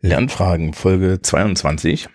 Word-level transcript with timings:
Lernfragen 0.00 0.74
Folge 0.74 1.22
22. 1.22 2.08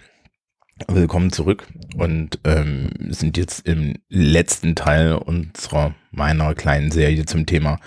Willkommen 0.87 1.33
zurück 1.33 1.67
und 1.97 2.39
ähm, 2.45 2.91
sind 3.09 3.35
jetzt 3.35 3.67
im 3.67 3.95
letzten 4.07 4.73
Teil 4.75 5.15
unserer 5.15 5.93
meiner 6.09 6.55
kleinen 6.55 6.91
Serie 6.91 7.25
zum 7.25 7.45
Thema 7.45 7.81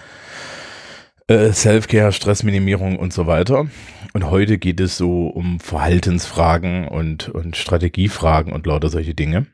äh, 1.29 1.51
Self-Care, 1.51 2.13
Stressminimierung 2.13 2.99
und 2.99 3.15
so 3.15 3.27
weiter. 3.27 3.69
Und 4.13 4.31
heute 4.31 4.59
geht 4.59 4.81
es 4.81 4.99
so 4.99 5.29
um 5.29 5.61
Verhaltensfragen 5.61 6.89
und, 6.89 7.31
und 7.31 7.57
Strategiefragen 7.57 8.53
und 8.53 8.67
lauter 8.67 8.91
solche 8.91 9.15
Dinge. 9.15 9.47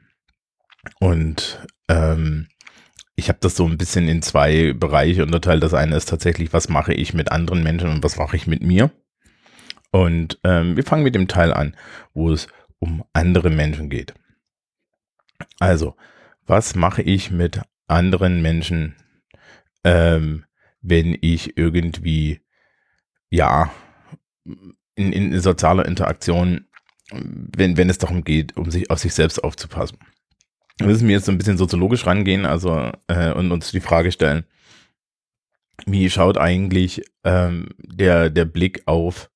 Und 0.99 1.65
ähm, 1.89 2.49
ich 3.15 3.29
habe 3.29 3.39
das 3.41 3.55
so 3.55 3.65
ein 3.65 3.79
bisschen 3.79 4.09
in 4.09 4.23
zwei 4.23 4.73
Bereiche 4.73 5.23
unterteilt. 5.23 5.63
Das 5.63 5.73
eine 5.73 5.95
ist 5.95 6.09
tatsächlich, 6.09 6.53
was 6.53 6.69
mache 6.69 6.95
ich 6.95 7.15
mit 7.15 7.31
anderen 7.31 7.63
Menschen 7.63 7.91
und 7.91 8.03
was 8.03 8.17
mache 8.17 8.35
ich 8.35 8.49
mit 8.49 8.65
mir. 8.65 8.91
Und 9.93 10.41
ähm, 10.43 10.75
wir 10.75 10.85
fangen 10.85 11.05
mit 11.05 11.15
dem 11.15 11.29
Teil 11.29 11.53
an, 11.53 11.77
wo 12.15 12.33
es 12.33 12.49
um 12.79 13.05
andere 13.13 13.51
Menschen 13.51 13.91
geht. 13.91 14.15
Also, 15.61 15.97
was 16.47 16.75
mache 16.75 17.03
ich 17.03 17.31
mit 17.31 17.61
anderen 17.87 18.43
Menschen, 18.43 18.97
ähm, 19.85 20.45
wenn 20.81 21.17
ich 21.21 21.57
irgendwie, 21.57 22.41
ja, 23.31 23.71
in, 24.95 25.13
in 25.13 25.39
sozialer 25.41 25.87
Interaktion, 25.87 26.67
wenn, 27.13 27.77
wenn 27.77 27.91
es 27.91 27.99
darum 27.99 28.25
geht, 28.25 28.57
um 28.57 28.71
sich 28.71 28.91
auf 28.91 28.99
sich 28.99 29.13
selbst 29.13 29.45
aufzupassen. 29.45 29.99
Wir 30.79 30.87
müssen 30.87 31.07
wir 31.07 31.15
jetzt 31.15 31.27
so 31.27 31.33
ein 31.33 31.39
bisschen 31.39 31.59
soziologisch 31.59 32.07
rangehen, 32.07 32.47
also 32.47 32.91
äh, 33.09 33.33
und 33.33 33.53
uns 33.53 33.71
die 33.71 33.81
Frage 33.81 34.11
stellen, 34.11 34.45
wie 35.85 36.09
schaut 36.09 36.39
eigentlich 36.39 37.03
ähm, 37.25 37.69
der, 37.79 38.31
der 38.31 38.47
Blick 38.47 38.83
auf 38.87 39.31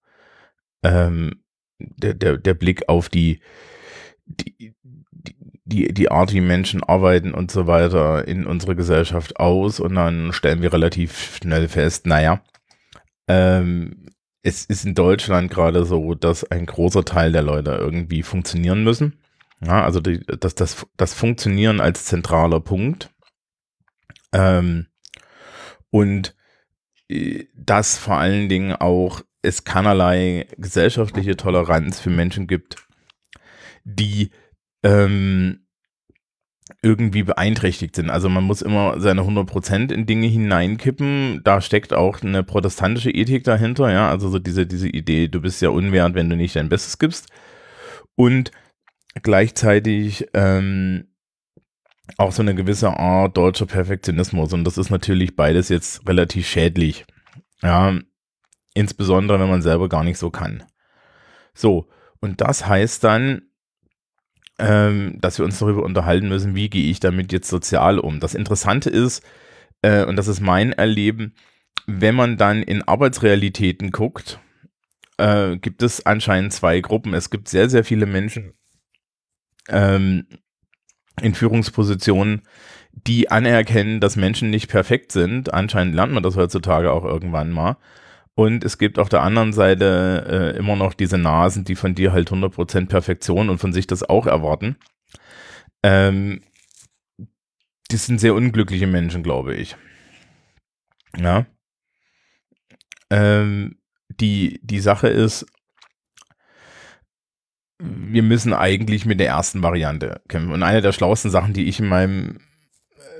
ähm, 0.83 1.43
der, 1.79 2.15
der, 2.15 2.37
der 2.37 2.55
Blick 2.55 2.89
auf 2.89 3.09
die, 3.09 3.41
die, 4.27 4.75
die, 5.65 5.93
die 5.93 6.11
Art, 6.11 6.33
wie 6.33 6.41
Menschen 6.41 6.83
arbeiten 6.83 7.35
und 7.35 7.51
so 7.51 7.67
weiter 7.67 8.27
in 8.27 8.47
unserer 8.47 8.75
Gesellschaft 8.75 9.39
aus 9.39 9.81
und 9.81 9.95
dann 9.95 10.33
stellen 10.33 10.63
wir 10.63 10.73
relativ 10.73 11.37
schnell 11.37 11.69
fest, 11.69 12.07
naja, 12.07 12.43
ähm, 13.29 14.07
es 14.43 14.65
ist 14.65 14.85
in 14.85 14.95
Deutschland 14.95 15.51
gerade 15.51 15.85
so, 15.85 16.15
dass 16.15 16.49
ein 16.51 16.67
großer 16.67 17.05
Teil 17.05 17.33
der 17.33 17.43
Leute 17.43 17.73
irgendwie 17.73 18.23
funktionieren 18.23 18.85
müssen. 18.85 19.19
Ja, 19.61 19.85
also 19.85 20.01
die, 20.01 20.21
das, 20.21 20.55
das, 20.55 20.87
das 20.97 21.15
Funktionieren 21.15 21.81
als 21.81 22.05
zentraler 22.05 22.61
Punkt. 22.61 23.11
Ähm, 24.33 24.87
und 25.91 26.37
äh, 27.09 27.47
das 27.57 27.99
vor 27.99 28.19
allen 28.19 28.49
Dingen 28.49 28.73
auch 28.73 29.23
es 29.43 29.65
keinerlei 29.65 30.47
gesellschaftliche 30.59 31.37
Toleranz 31.37 32.01
für 32.01 32.11
Menschen 32.11 32.47
gibt, 32.47 32.77
die 33.85 34.31
ähm, 34.83 35.67
irgendwie 36.83 37.23
beeinträchtigt 37.23 37.95
sind. 37.95 38.11
Also 38.11 38.29
man 38.29 38.45
muss 38.45 38.63
immer 38.63 39.01
seine 39.01 39.23
100% 39.23 39.93
in 39.93 40.07
Dinge 40.07 40.27
hineinkippen. 40.27 41.41
Da 41.45 41.61
steckt 41.61 41.93
auch 41.93 42.23
eine 42.23 42.43
protestantische 42.43 43.11
Ethik 43.11 43.45
dahinter, 43.45 43.93
ja, 43.93 44.11
also 44.11 44.29
so 44.29 44.39
diese, 44.39 44.67
diese 44.67 44.89
Idee, 44.89 45.29
du 45.29 45.41
bist 45.41 45.63
ja 45.63 45.69
unwert, 45.69 46.15
wenn 46.15 46.29
du 46.29 46.37
nicht 46.37 46.57
dein 46.57 46.69
Bestes 46.69 46.99
gibst. 46.99 47.29
Und 48.17 48.51
gleichzeitig 49.23 50.27
ähm, 50.35 51.09
auch 52.19 52.33
so 52.33 52.43
eine 52.43 52.55
gewisse 52.55 52.99
Art 52.99 53.37
deutscher 53.37 53.67
Perfektionismus. 53.67 54.53
Und 54.53 54.65
das 54.65 54.79
ist 54.79 54.91
natürlich 54.91 55.37
beides 55.37 55.69
jetzt 55.69 56.07
relativ 56.09 56.47
schädlich. 56.49 57.05
Ja, 57.63 57.99
Insbesondere, 58.77 59.41
wenn 59.41 59.49
man 59.49 59.63
selber 59.63 59.89
gar 59.89 60.05
nicht 60.05 60.19
so 60.19 60.31
kann. 60.31 60.63
So, 61.55 61.89
und 62.21 62.43
das 62.43 62.67
heißt 62.67 63.03
dann, 63.03 63.41
ähm, 64.59 65.17
dass 65.19 65.39
wir 65.39 65.47
uns 65.47 65.59
darüber 65.59 65.83
unterhalten 65.83 66.29
müssen, 66.29 66.55
wie 66.55 66.69
gehe 66.69 66.91
ich 66.91 67.01
damit 67.01 67.33
jetzt 67.33 67.49
sozial 67.49 67.99
um. 67.99 68.21
Das 68.21 68.35
Interessante 68.35 68.91
ist, 68.91 69.25
äh, 69.81 70.05
und 70.05 70.17
das 70.17 70.29
ist 70.29 70.41
mein 70.41 70.73
Erleben, 70.73 71.35
wenn 71.87 72.15
man 72.15 72.37
dann 72.37 72.63
in 72.63 72.83
Arbeitsrealitäten 72.83 73.93
guckt, 73.93 74.41
äh, 75.17 75.57
gibt 75.57 75.83
es 75.83 76.05
anscheinend 76.05 76.53
zwei 76.53 76.81
Gruppen. 76.81 77.15
Es 77.15 77.31
gibt 77.31 77.49
sehr, 77.49 77.71
sehr 77.71 77.83
viele 77.83 78.05
Menschen 78.05 78.53
ähm, 79.71 80.27
in 81.23 81.35
Führungspositionen, 81.35 82.43
die 82.93 83.31
anerkennen, 83.31 84.01
dass 84.01 84.17
Menschen 84.17 84.51
nicht 84.51 84.69
perfekt 84.69 85.13
sind. 85.13 85.55
Anscheinend 85.55 85.95
lernt 85.95 86.13
man 86.13 86.23
das 86.23 86.37
heutzutage 86.37 86.93
auch 86.93 87.07
irgendwann 87.07 87.53
mal. 87.53 87.79
Und 88.39 88.65
es 88.65 88.77
gibt 88.77 88.99
auf 88.99 89.09
der 89.09 89.23
anderen 89.23 89.55
Seite 89.55 90.53
äh, 90.55 90.59
immer 90.59 90.77
noch 90.77 90.93
diese 90.93 91.17
Nasen, 91.17 91.65
die 91.65 91.75
von 91.75 91.95
dir 91.95 92.13
halt 92.13 92.31
100% 92.31 92.87
Perfektion 92.87 93.49
und 93.49 93.59
von 93.59 93.73
sich 93.73 93.87
das 93.87 94.03
auch 94.03 94.27
erwarten. 94.27 94.77
Ähm, 95.83 96.43
die 97.91 97.97
sind 97.97 98.21
sehr 98.21 98.35
unglückliche 98.35 98.87
Menschen, 98.87 99.23
glaube 99.23 99.55
ich. 99.55 99.77
Ja. 101.17 101.47
Ähm, 103.09 103.79
die, 104.09 104.61
die 104.63 104.81
Sache 104.81 105.09
ist, 105.09 105.47
wir 107.79 108.23
müssen 108.23 108.53
eigentlich 108.53 109.07
mit 109.07 109.19
der 109.19 109.29
ersten 109.29 109.63
Variante 109.63 110.21
kämpfen. 110.29 110.53
Und 110.53 110.63
eine 110.63 110.83
der 110.83 110.93
schlauesten 110.93 111.31
Sachen, 111.31 111.55
die 111.55 111.69
ich 111.69 111.81
in 111.81 111.89
meinem 111.89 112.39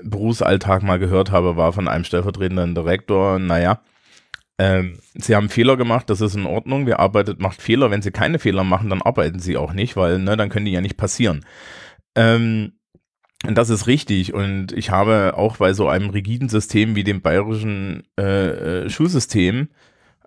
Berufsalltag 0.03 0.83
mal 0.83 0.99
gehört 0.99 1.31
habe, 1.31 1.57
war 1.57 1.73
von 1.73 1.87
einem 1.87 2.03
stellvertretenden 2.03 2.75
Direktor, 2.75 3.39
naja, 3.39 3.81
ähm, 4.59 4.99
sie 5.13 5.35
haben 5.35 5.49
Fehler 5.49 5.77
gemacht, 5.77 6.09
das 6.09 6.21
ist 6.21 6.35
in 6.35 6.47
Ordnung. 6.47 6.85
Wer 6.87 6.99
arbeitet, 6.99 7.39
macht 7.39 7.61
Fehler. 7.61 7.91
Wenn 7.91 8.01
sie 8.01 8.11
keine 8.11 8.39
Fehler 8.39 8.63
machen, 8.63 8.89
dann 8.89 9.01
arbeiten 9.01 9.39
sie 9.39 9.57
auch 9.57 9.73
nicht, 9.73 9.95
weil 9.95 10.19
ne, 10.19 10.35
dann 10.35 10.49
können 10.49 10.65
die 10.65 10.71
ja 10.71 10.81
nicht 10.81 10.97
passieren. 10.97 11.45
Ähm, 12.15 12.73
und 13.45 13.55
das 13.55 13.69
ist 13.69 13.85
richtig. 13.85 14.33
Und 14.33 14.71
ich 14.71 14.89
habe 14.89 15.35
auch 15.37 15.57
bei 15.57 15.73
so 15.73 15.87
einem 15.87 16.09
rigiden 16.09 16.49
System 16.49 16.95
wie 16.95 17.03
dem 17.03 17.21
bayerischen 17.21 18.03
äh, 18.19 18.85
äh 18.85 18.89
Schulsystem 18.89 19.69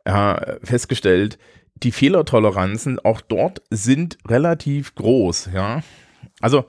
ja, 0.07 0.41
festgestellt, 0.63 1.39
die 1.75 1.93
Fehlertoleranzen 1.93 2.99
auch 3.01 3.21
dort 3.21 3.63
sind 3.71 4.19
relativ 4.29 4.95
groß. 4.95 5.51
Ja, 5.53 5.83
also 6.41 6.67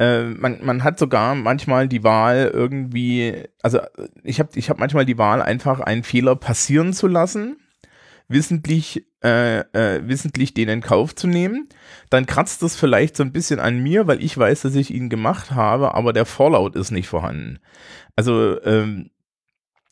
äh, 0.00 0.24
man, 0.24 0.64
man 0.64 0.82
hat 0.82 0.98
sogar 0.98 1.34
manchmal 1.34 1.86
die 1.86 2.02
Wahl 2.02 2.50
irgendwie, 2.52 3.44
also 3.62 3.80
ich 4.22 4.40
habe 4.40 4.48
ich 4.54 4.70
hab 4.70 4.78
manchmal 4.78 5.04
die 5.04 5.18
Wahl, 5.18 5.42
einfach 5.42 5.80
einen 5.80 6.04
Fehler 6.04 6.36
passieren 6.36 6.94
zu 6.94 7.06
lassen, 7.06 7.58
wissentlich, 8.26 9.04
äh, 9.22 9.58
äh, 9.58 10.08
wissentlich 10.08 10.54
den 10.54 10.70
in 10.70 10.80
Kauf 10.80 11.14
zu 11.14 11.26
nehmen. 11.26 11.68
Dann 12.08 12.24
kratzt 12.24 12.62
das 12.62 12.76
vielleicht 12.76 13.14
so 13.14 13.22
ein 13.22 13.32
bisschen 13.32 13.60
an 13.60 13.78
mir, 13.80 14.06
weil 14.06 14.24
ich 14.24 14.38
weiß, 14.38 14.62
dass 14.62 14.74
ich 14.74 14.90
ihn 14.90 15.10
gemacht 15.10 15.50
habe, 15.50 15.94
aber 15.94 16.14
der 16.14 16.24
Fallout 16.24 16.76
ist 16.76 16.92
nicht 16.92 17.08
vorhanden. 17.08 17.58
Also 18.16 18.58
ähm, 18.64 19.10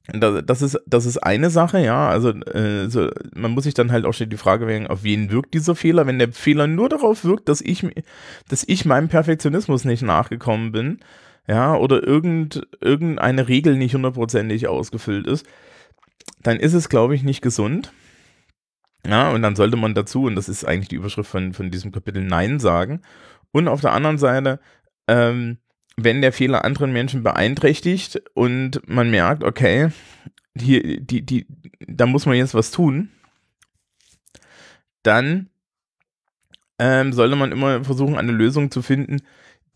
das 0.08 0.62
ist, 0.62 0.80
das 0.86 1.04
ist 1.04 1.18
eine 1.18 1.50
Sache, 1.50 1.80
ja. 1.80 2.08
Also, 2.08 2.30
äh, 2.30 2.88
so, 2.88 3.10
man 3.34 3.50
muss 3.50 3.64
sich 3.64 3.74
dann 3.74 3.92
halt 3.92 4.06
auch 4.06 4.14
schon 4.14 4.30
die 4.30 4.38
Frage 4.38 4.66
wählen, 4.66 4.86
auf 4.86 5.02
wen 5.02 5.30
wirkt 5.30 5.52
dieser 5.52 5.74
Fehler? 5.74 6.06
Wenn 6.06 6.18
der 6.18 6.32
Fehler 6.32 6.66
nur 6.66 6.88
darauf 6.88 7.24
wirkt, 7.24 7.48
dass 7.48 7.60
ich, 7.60 7.86
dass 8.48 8.64
ich 8.66 8.86
meinem 8.86 9.08
Perfektionismus 9.08 9.84
nicht 9.84 10.02
nachgekommen 10.02 10.72
bin, 10.72 11.00
ja, 11.46 11.76
oder 11.76 12.02
irgend, 12.02 12.66
irgendeine 12.80 13.48
Regel 13.48 13.76
nicht 13.76 13.94
hundertprozentig 13.94 14.66
ausgefüllt 14.68 15.26
ist, 15.26 15.46
dann 16.42 16.58
ist 16.58 16.74
es, 16.74 16.88
glaube 16.88 17.14
ich, 17.14 17.22
nicht 17.22 17.42
gesund. 17.42 17.92
Ja, 19.06 19.30
und 19.30 19.42
dann 19.42 19.56
sollte 19.56 19.76
man 19.76 19.94
dazu, 19.94 20.24
und 20.24 20.36
das 20.36 20.48
ist 20.48 20.64
eigentlich 20.64 20.88
die 20.88 20.96
Überschrift 20.96 21.30
von, 21.30 21.52
von 21.52 21.70
diesem 21.70 21.92
Kapitel, 21.92 22.22
Nein 22.22 22.60
sagen. 22.60 23.02
Und 23.52 23.68
auf 23.68 23.80
der 23.80 23.92
anderen 23.92 24.18
Seite, 24.18 24.60
ähm, 25.06 25.58
wenn 26.00 26.22
der 26.22 26.32
Fehler 26.32 26.64
anderen 26.64 26.92
Menschen 26.92 27.24
beeinträchtigt 27.24 28.22
und 28.34 28.80
man 28.88 29.10
merkt, 29.10 29.42
okay, 29.42 29.88
hier, 30.56 31.00
die, 31.00 31.26
die, 31.26 31.46
da 31.86 32.06
muss 32.06 32.24
man 32.24 32.36
jetzt 32.36 32.54
was 32.54 32.70
tun, 32.70 33.10
dann 35.02 35.50
ähm, 36.78 37.12
sollte 37.12 37.34
man 37.34 37.50
immer 37.50 37.82
versuchen, 37.82 38.16
eine 38.16 38.30
Lösung 38.30 38.70
zu 38.70 38.80
finden, 38.80 39.22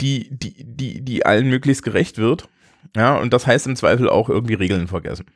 die, 0.00 0.28
die, 0.30 0.64
die, 0.64 1.04
die 1.04 1.26
allen 1.26 1.48
möglichst 1.48 1.82
gerecht 1.82 2.18
wird. 2.18 2.48
Ja, 2.94 3.16
und 3.16 3.32
das 3.32 3.46
heißt 3.48 3.66
im 3.66 3.76
Zweifel 3.76 4.08
auch 4.08 4.28
irgendwie 4.28 4.54
Regeln 4.54 4.86
vergessen. 4.86 5.26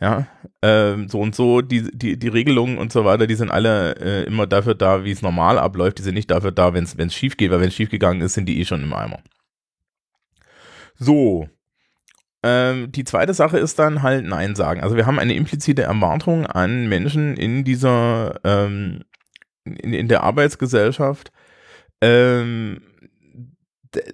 Ja, 0.00 0.28
ähm, 0.62 1.08
so 1.08 1.20
und 1.20 1.34
so, 1.34 1.60
die, 1.60 1.90
die, 1.90 2.18
die 2.18 2.28
Regelungen 2.28 2.78
und 2.78 2.92
so 2.92 3.04
weiter, 3.04 3.26
die 3.26 3.34
sind 3.34 3.50
alle 3.50 3.96
äh, 3.96 4.24
immer 4.26 4.46
dafür 4.46 4.74
da, 4.74 5.04
wie 5.04 5.10
es 5.10 5.22
normal 5.22 5.58
abläuft. 5.58 5.98
Die 5.98 6.02
sind 6.02 6.14
nicht 6.14 6.30
dafür 6.30 6.52
da, 6.52 6.72
wenn 6.72 6.84
es 6.84 7.14
schief 7.14 7.36
geht, 7.36 7.50
weil 7.50 7.60
wenn 7.60 7.68
es 7.68 7.74
schief 7.74 7.90
gegangen 7.90 8.20
ist, 8.20 8.34
sind 8.34 8.46
die 8.46 8.60
eh 8.60 8.64
schon 8.64 8.84
im 8.84 8.92
Eimer. 8.92 9.18
So. 10.98 11.48
Ähm, 12.42 12.92
die 12.92 13.04
zweite 13.04 13.34
Sache 13.34 13.58
ist 13.58 13.78
dann 13.78 14.02
halt 14.02 14.24
Nein 14.24 14.54
sagen. 14.54 14.80
Also 14.80 14.96
wir 14.96 15.06
haben 15.06 15.18
eine 15.18 15.34
implizite 15.34 15.82
Erwartung 15.82 16.46
an 16.46 16.88
Menschen 16.88 17.36
in 17.36 17.64
dieser, 17.64 18.40
ähm, 18.44 19.02
in, 19.64 19.92
in, 19.92 20.08
der 20.08 20.22
Arbeitsgesellschaft, 20.22 21.32
ähm, 22.00 22.82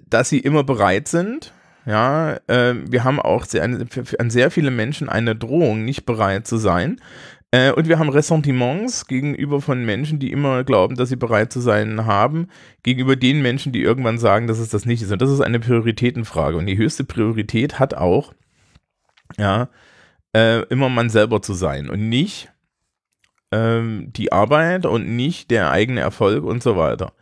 dass 0.07 0.29
sie 0.29 0.39
immer 0.39 0.63
bereit 0.63 1.07
sind. 1.07 1.53
Ja, 1.85 2.37
äh, 2.47 2.75
wir 2.89 3.03
haben 3.03 3.19
auch 3.19 3.45
sehr, 3.45 3.63
an 3.63 4.29
sehr 4.29 4.51
viele 4.51 4.71
Menschen 4.71 5.09
eine 5.09 5.35
Drohung, 5.35 5.83
nicht 5.83 6.05
bereit 6.05 6.47
zu 6.47 6.57
sein. 6.57 7.01
Äh, 7.53 7.71
und 7.71 7.87
wir 7.87 7.99
haben 7.99 8.09
Ressentiments 8.09 9.05
gegenüber 9.05 9.61
von 9.61 9.85
Menschen, 9.85 10.17
die 10.17 10.31
immer 10.31 10.63
glauben, 10.63 10.95
dass 10.95 11.09
sie 11.09 11.15
bereit 11.15 11.53
zu 11.53 11.61
sein 11.61 12.07
haben, 12.07 12.47
gegenüber 12.81 13.15
den 13.15 13.43
Menschen, 13.43 13.71
die 13.71 13.83
irgendwann 13.83 14.17
sagen, 14.17 14.47
dass 14.47 14.57
es 14.57 14.69
das 14.69 14.87
nicht 14.87 15.03
ist. 15.03 15.11
Und 15.11 15.21
das 15.21 15.29
ist 15.29 15.39
eine 15.39 15.59
Prioritätenfrage. 15.59 16.57
Und 16.57 16.65
die 16.65 16.77
höchste 16.77 17.03
Priorität 17.03 17.77
hat 17.77 17.93
auch, 17.93 18.33
ja, 19.37 19.69
äh, 20.35 20.63
immer 20.69 20.89
man 20.89 21.11
selber 21.11 21.43
zu 21.43 21.53
sein 21.53 21.91
und 21.91 22.09
nicht 22.09 22.51
ähm, 23.51 24.11
die 24.13 24.31
Arbeit 24.31 24.87
und 24.87 25.15
nicht 25.15 25.51
der 25.51 25.69
eigene 25.69 26.01
Erfolg 26.01 26.43
und 26.43 26.63
so 26.63 26.75
weiter. 26.75 27.13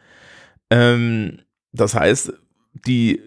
Ähm, 0.70 1.40
das 1.74 1.94
heißt, 1.94 2.32
die, 2.88 3.22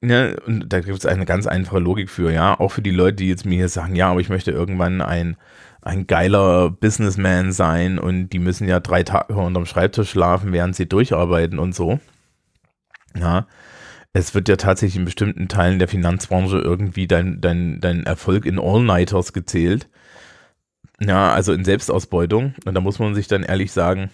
ne, 0.00 0.36
und 0.46 0.72
da 0.72 0.78
gibt 0.78 0.98
es 0.98 1.06
eine 1.06 1.26
ganz 1.26 1.48
einfache 1.48 1.80
Logik 1.80 2.10
für, 2.10 2.30
ja, 2.30 2.60
auch 2.60 2.70
für 2.70 2.82
die 2.82 2.92
Leute, 2.92 3.16
die 3.16 3.28
jetzt 3.28 3.44
mir 3.44 3.56
hier 3.56 3.68
sagen, 3.68 3.96
ja, 3.96 4.08
aber 4.08 4.20
ich 4.20 4.28
möchte 4.28 4.52
irgendwann 4.52 5.00
ein, 5.00 5.36
ein 5.86 6.06
geiler 6.08 6.70
Businessman 6.70 7.52
sein 7.52 7.98
und 7.98 8.30
die 8.30 8.40
müssen 8.40 8.68
ja 8.68 8.80
drei 8.80 9.04
Tage 9.04 9.34
unterm 9.34 9.66
Schreibtisch 9.66 10.10
schlafen, 10.10 10.52
während 10.52 10.74
sie 10.74 10.86
durcharbeiten 10.86 11.60
und 11.60 11.74
so. 11.74 12.00
Ja, 13.16 13.46
es 14.12 14.34
wird 14.34 14.48
ja 14.48 14.56
tatsächlich 14.56 14.96
in 14.96 15.04
bestimmten 15.04 15.46
Teilen 15.46 15.78
der 15.78 15.88
Finanzbranche 15.88 16.58
irgendwie 16.58 17.06
dein, 17.06 17.40
dein, 17.40 17.80
dein 17.80 18.04
Erfolg 18.04 18.46
in 18.46 18.58
All-Nighters 18.58 19.32
gezählt. 19.32 19.88
Ja, 21.00 21.32
also 21.32 21.52
in 21.52 21.64
Selbstausbeutung. 21.64 22.54
Und 22.64 22.74
da 22.74 22.80
muss 22.80 22.98
man 22.98 23.14
sich 23.14 23.28
dann 23.28 23.44
ehrlich 23.44 23.70
sagen, 23.70 24.10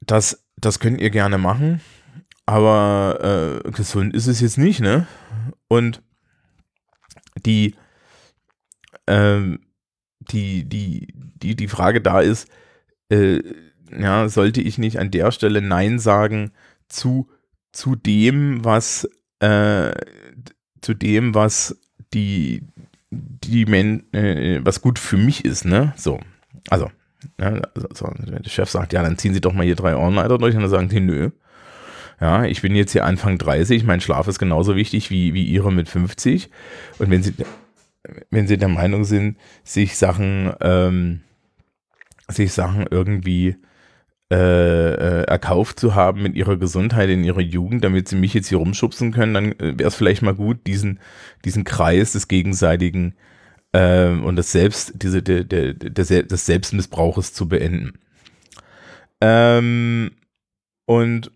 das, 0.00 0.44
das 0.56 0.80
könnt 0.80 1.00
ihr 1.00 1.10
gerne 1.10 1.38
machen, 1.38 1.82
aber 2.46 3.62
äh, 3.64 3.70
gesund 3.70 4.14
ist 4.14 4.26
es 4.26 4.40
jetzt 4.40 4.58
nicht, 4.58 4.80
ne? 4.80 5.06
Und 5.68 6.02
die, 7.44 7.74
ähm, 9.06 9.60
die, 10.30 10.64
die, 10.64 11.08
die, 11.14 11.56
die 11.56 11.68
Frage 11.68 12.00
da 12.00 12.20
ist, 12.20 12.48
äh, 13.10 13.40
ja, 13.96 14.28
sollte 14.28 14.60
ich 14.60 14.78
nicht 14.78 14.98
an 14.98 15.10
der 15.10 15.30
Stelle 15.30 15.60
Nein 15.60 15.98
sagen 15.98 16.52
zu 16.88 17.28
zu 17.72 17.96
dem, 17.96 18.64
was 18.64 19.08
äh, 19.40 19.92
zu 20.80 20.94
dem, 20.94 21.34
was 21.34 21.76
die 22.12 22.62
die 23.10 23.66
Men 23.66 24.12
äh, 24.12 24.60
was 24.64 24.80
gut 24.80 24.98
für 24.98 25.16
mich 25.16 25.44
ist, 25.44 25.64
ne? 25.64 25.92
So, 25.96 26.20
also, 26.70 26.90
ne? 27.38 27.62
also, 27.74 28.10
wenn 28.18 28.42
der 28.42 28.50
Chef 28.50 28.70
sagt, 28.70 28.92
ja, 28.92 29.02
dann 29.02 29.18
ziehen 29.18 29.34
Sie 29.34 29.40
doch 29.40 29.52
mal 29.52 29.64
hier 29.64 29.76
drei 29.76 29.94
All-Nighter 29.94 30.38
durch 30.38 30.54
und 30.54 30.62
dann 30.62 30.70
sagen 30.70 30.88
die, 30.88 31.00
nö. 31.00 31.30
Ja, 32.20 32.44
ich 32.44 32.62
bin 32.62 32.76
jetzt 32.76 32.92
hier 32.92 33.04
Anfang 33.04 33.38
30, 33.38 33.84
mein 33.84 34.00
Schlaf 34.00 34.28
ist 34.28 34.38
genauso 34.38 34.76
wichtig 34.76 35.10
wie, 35.10 35.34
wie 35.34 35.44
Ihre 35.44 35.72
mit 35.72 35.88
50. 35.88 36.48
Und 36.98 37.10
wenn 37.10 37.24
Sie, 37.24 37.34
wenn 38.30 38.46
Sie 38.46 38.58
der 38.58 38.68
Meinung 38.68 39.04
sind, 39.04 39.38
sich 39.62 39.96
Sachen, 39.96 40.52
ähm, 40.60 41.20
sich 42.28 42.52
Sachen 42.52 42.86
irgendwie 42.90 43.56
äh, 44.32 44.94
äh, 44.94 45.22
erkauft 45.24 45.78
zu 45.78 45.94
haben 45.94 46.22
mit 46.22 46.34
ihrer 46.34 46.56
Gesundheit 46.56 47.10
in 47.10 47.24
ihrer 47.24 47.42
Jugend, 47.42 47.84
damit 47.84 48.08
sie 48.08 48.16
mich 48.16 48.32
jetzt 48.32 48.48
hier 48.48 48.58
rumschubsen 48.58 49.12
können, 49.12 49.34
dann 49.34 49.52
äh, 49.52 49.78
wäre 49.78 49.88
es 49.88 49.94
vielleicht 49.94 50.22
mal 50.22 50.34
gut, 50.34 50.66
diesen, 50.66 50.98
diesen 51.44 51.64
Kreis 51.64 52.12
des 52.12 52.26
gegenseitigen 52.26 53.14
äh, 53.72 54.08
und 54.08 54.36
des 54.36 54.50
Selbst, 54.50 54.94
diese, 55.02 55.22
der, 55.22 55.44
der, 55.44 55.74
der, 55.74 56.22
des 56.22 56.46
Selbstmissbrauches 56.46 57.34
zu 57.34 57.48
beenden. 57.48 57.98
Ähm, 59.20 60.12
und 60.86 61.30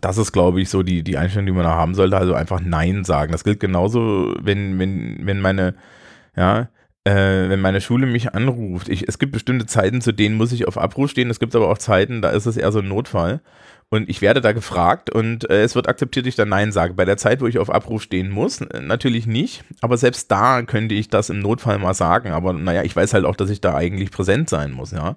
das 0.00 0.18
ist, 0.18 0.32
glaube 0.32 0.60
ich, 0.60 0.68
so 0.68 0.82
die, 0.82 1.02
die 1.02 1.16
Einstellung, 1.16 1.46
die 1.46 1.52
man 1.52 1.64
da 1.64 1.74
haben 1.74 1.94
sollte. 1.94 2.16
Also 2.16 2.34
einfach 2.34 2.60
Nein 2.60 3.04
sagen. 3.04 3.32
Das 3.32 3.44
gilt 3.44 3.60
genauso, 3.60 4.34
wenn, 4.40 4.78
wenn, 4.78 5.26
wenn 5.26 5.40
meine, 5.40 5.74
ja, 6.36 6.68
äh, 7.04 7.48
wenn 7.48 7.60
meine 7.60 7.80
Schule 7.80 8.06
mich 8.06 8.34
anruft, 8.34 8.88
ich, 8.88 9.08
es 9.08 9.18
gibt 9.18 9.32
bestimmte 9.32 9.66
Zeiten, 9.66 10.00
zu 10.00 10.12
denen 10.12 10.36
muss 10.36 10.52
ich 10.52 10.66
auf 10.66 10.76
Abruf 10.76 11.10
stehen, 11.10 11.30
es 11.30 11.38
gibt 11.38 11.54
aber 11.54 11.70
auch 11.70 11.78
Zeiten, 11.78 12.20
da 12.20 12.30
ist 12.30 12.46
es 12.46 12.56
eher 12.56 12.72
so 12.72 12.80
ein 12.80 12.88
Notfall. 12.88 13.40
Und 13.88 14.08
ich 14.10 14.20
werde 14.20 14.40
da 14.40 14.50
gefragt 14.50 15.10
und 15.10 15.48
äh, 15.48 15.62
es 15.62 15.76
wird 15.76 15.88
akzeptiert, 15.88 16.26
dass 16.26 16.30
ich 16.30 16.34
dann 16.34 16.48
Nein 16.48 16.72
sage. 16.72 16.94
Bei 16.94 17.04
der 17.04 17.16
Zeit, 17.16 17.40
wo 17.40 17.46
ich 17.46 17.58
auf 17.58 17.70
Abruf 17.70 18.02
stehen 18.02 18.30
muss, 18.30 18.60
natürlich 18.60 19.28
nicht. 19.28 19.62
Aber 19.80 19.96
selbst 19.96 20.28
da 20.32 20.62
könnte 20.62 20.96
ich 20.96 21.08
das 21.08 21.30
im 21.30 21.38
Notfall 21.38 21.78
mal 21.78 21.94
sagen. 21.94 22.32
Aber 22.32 22.52
naja, 22.52 22.82
ich 22.82 22.96
weiß 22.96 23.14
halt 23.14 23.24
auch, 23.24 23.36
dass 23.36 23.48
ich 23.48 23.60
da 23.60 23.76
eigentlich 23.76 24.10
präsent 24.10 24.50
sein 24.50 24.72
muss, 24.72 24.90
ja. 24.90 25.16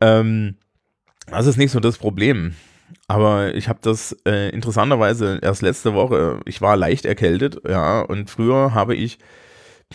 Ähm, 0.00 0.56
das 1.30 1.46
ist 1.46 1.58
nicht 1.58 1.70
so 1.70 1.78
das 1.78 1.98
Problem. 1.98 2.54
Aber 3.08 3.54
ich 3.54 3.68
habe 3.68 3.80
das 3.82 4.16
äh, 4.26 4.50
interessanterweise 4.50 5.38
erst 5.42 5.62
letzte 5.62 5.94
Woche, 5.94 6.40
ich 6.44 6.60
war 6.60 6.76
leicht 6.76 7.04
erkältet, 7.04 7.60
ja, 7.68 8.00
und 8.02 8.30
früher 8.30 8.74
habe 8.74 8.94
ich 8.94 9.18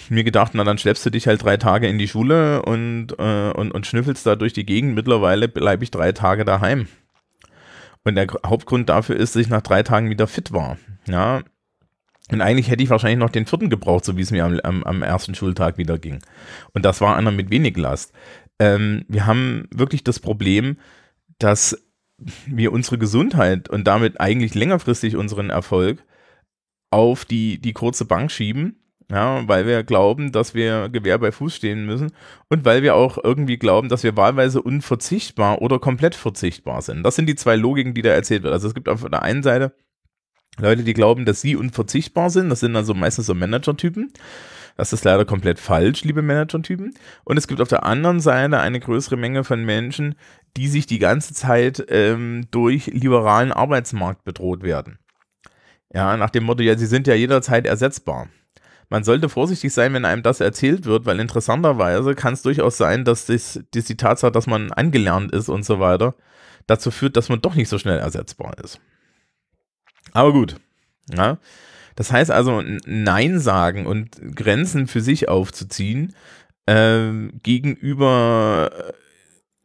mir 0.09 0.24
gedacht, 0.24 0.51
na 0.53 0.63
dann 0.63 0.77
schleppst 0.77 1.06
du 1.06 1.09
dich 1.09 1.27
halt 1.27 1.44
drei 1.44 1.57
Tage 1.57 1.88
in 1.88 1.97
die 1.97 2.07
Schule 2.07 2.62
und, 2.63 3.18
äh, 3.18 3.51
und, 3.51 3.71
und 3.71 3.88
schnüffelst 3.88 4.25
da 4.25 4.36
durch 4.36 4.53
die 4.53 4.65
Gegend. 4.65 4.95
Mittlerweile 4.95 5.47
bleibe 5.47 5.83
ich 5.83 5.92
drei 5.92 6.12
Tage 6.12 6.45
daheim. 6.45 6.88
Und 8.03 8.15
der 8.15 8.27
Hauptgrund 8.45 8.89
dafür 8.89 9.15
ist, 9.15 9.36
dass 9.36 9.41
ich 9.41 9.50
nach 9.50 9.62
drei 9.62 9.83
Tagen 9.83 10.09
wieder 10.09 10.27
fit 10.27 10.51
war. 10.51 10.77
Ja. 11.07 11.41
Und 12.31 12.41
eigentlich 12.41 12.69
hätte 12.69 12.83
ich 12.83 12.89
wahrscheinlich 12.89 13.19
noch 13.19 13.30
den 13.30 13.45
vierten 13.45 13.69
gebraucht, 13.69 14.06
so 14.06 14.18
wie 14.18 14.21
es 14.21 14.31
mir 14.31 14.45
am, 14.45 14.59
am, 14.63 14.83
am 14.83 15.01
ersten 15.01 15.36
Schultag 15.36 15.77
wieder 15.77 15.98
ging. 15.98 16.19
Und 16.74 16.83
das 16.83 17.01
war 17.01 17.15
einer 17.15 17.31
mit 17.31 17.50
wenig 17.50 17.77
Last. 17.77 18.13
Ähm, 18.59 19.06
wir 19.07 19.25
haben 19.25 19.68
wirklich 19.71 20.03
das 20.03 20.19
Problem, 20.19 20.77
dass 21.39 21.85
wir 22.17 22.71
unsere 22.71 22.97
Gesundheit 22.97 23.69
und 23.69 23.85
damit 23.85 24.19
eigentlich 24.19 24.56
längerfristig 24.56 25.15
unseren 25.15 25.50
Erfolg 25.50 26.03
auf 26.91 27.25
die, 27.25 27.59
die 27.59 27.73
kurze 27.73 28.06
Bank 28.06 28.31
schieben 28.31 28.79
ja, 29.12 29.47
weil 29.47 29.67
wir 29.67 29.83
glauben, 29.83 30.31
dass 30.31 30.56
wir 30.56 30.89
Gewehr 30.89 31.19
bei 31.19 31.31
Fuß 31.31 31.56
stehen 31.56 31.85
müssen 31.85 32.12
und 32.50 32.65
weil 32.65 32.81
wir 32.81 32.95
auch 32.95 33.19
irgendwie 33.23 33.57
glauben, 33.57 33.88
dass 33.88 34.03
wir 34.03 34.17
wahlweise 34.17 34.62
unverzichtbar 34.62 35.62
oder 35.62 35.77
komplett 35.77 36.15
verzichtbar 36.15 36.81
sind. 36.81 37.03
Das 37.03 37.15
sind 37.15 37.27
die 37.27 37.35
zwei 37.35 37.56
Logiken, 37.56 37.94
die 37.94 38.01
da 38.01 38.09
erzählt 38.09 38.44
wird. 38.44 38.53
Also 38.53 38.67
es 38.67 38.73
gibt 38.73 38.89
auf 38.89 39.07
der 39.07 39.21
einen 39.21 39.44
Seite 39.44 39.75
Leute, 40.57 40.84
die 40.84 40.94
glauben, 40.94 41.25
dass 41.25 41.42
sie 41.42 41.56
unverzichtbar 41.56 42.30
sind. 42.30 42.50
Das 42.50 42.62
sind 42.62 42.75
also 42.75 42.94
meistens 42.94 43.25
so 43.25 43.34
Manager-Typen. 43.34 44.12
Das 44.78 44.94
ist 44.94 45.06
leider 45.06 45.25
komplett 45.25 45.60
falsch, 45.60 46.04
liebe 46.04 46.22
Manager-Typen. 46.22 46.94
Und 47.24 47.38
es 47.38 47.48
gibt 47.48 47.62
auf 47.62 47.68
der 47.68 47.84
anderen 47.84 48.19
Seite 48.19 48.60
eine 48.60 48.80
größere 48.80 49.18
Menge 49.18 49.44
von 49.44 49.63
Menschen, 49.63 50.16
die 50.57 50.68
sich 50.68 50.86
die 50.86 51.00
ganze 51.00 51.34
Zeit 51.34 51.86
ähm, 51.90 52.48
durch 52.52 52.88
liberalen 52.88 53.52
Arbeitsmarkt 53.52 54.24
bedroht 54.24 54.63
werden. 54.63 55.00
Ja, 55.94 56.18
nach 56.18 56.30
dem 56.30 56.44
Motto, 56.44 56.63
ja, 56.63 56.78
sie 56.78 56.88
sind 56.88 57.08
ja 57.08 57.13
jederzeit 57.13 57.66
ersetzbar 57.66 58.28
man 58.90 59.04
sollte 59.04 59.30
vorsichtig 59.30 59.74
sein, 59.74 59.94
wenn 59.94 60.06
einem 60.06 60.24
das 60.24 60.40
erzählt 60.40 60.86
wird, 60.86 61.06
weil 61.06 61.19
interessanterweise 61.19 62.16
kann 62.16 62.34
es 62.34 62.42
durchaus 62.42 62.78
sein, 62.78 63.06
dass 63.06 63.25
das, 63.25 63.60
das 63.74 63.86
die 63.86 63.98
Tatsache, 63.98 64.31
dass 64.31 64.48
man 64.48 64.72
angelernt 64.72 65.31
ist 65.31 65.50
und 65.50 65.66
so 65.66 65.79
weiter, 65.79 66.15
dazu 66.68 66.91
führt, 66.91 67.18
dass 67.18 67.29
man 67.29 67.41
doch 67.41 67.56
nicht 67.56 67.70
so 67.70 67.77
schnell 67.77 68.00
ersetzbar 68.00 68.58
ist. 68.63 68.79
Aber 70.15 70.31
gut. 70.31 70.55
Ja. 71.13 71.39
Das 71.95 72.12
heißt 72.12 72.31
also, 72.31 72.63
Nein 72.86 73.39
sagen 73.39 73.86
und 73.86 74.36
Grenzen 74.36 74.88
für 74.88 75.01
sich 75.01 75.27
aufzuziehen 75.27 76.15
äh, 76.65 77.12
gegenüber 77.43 78.93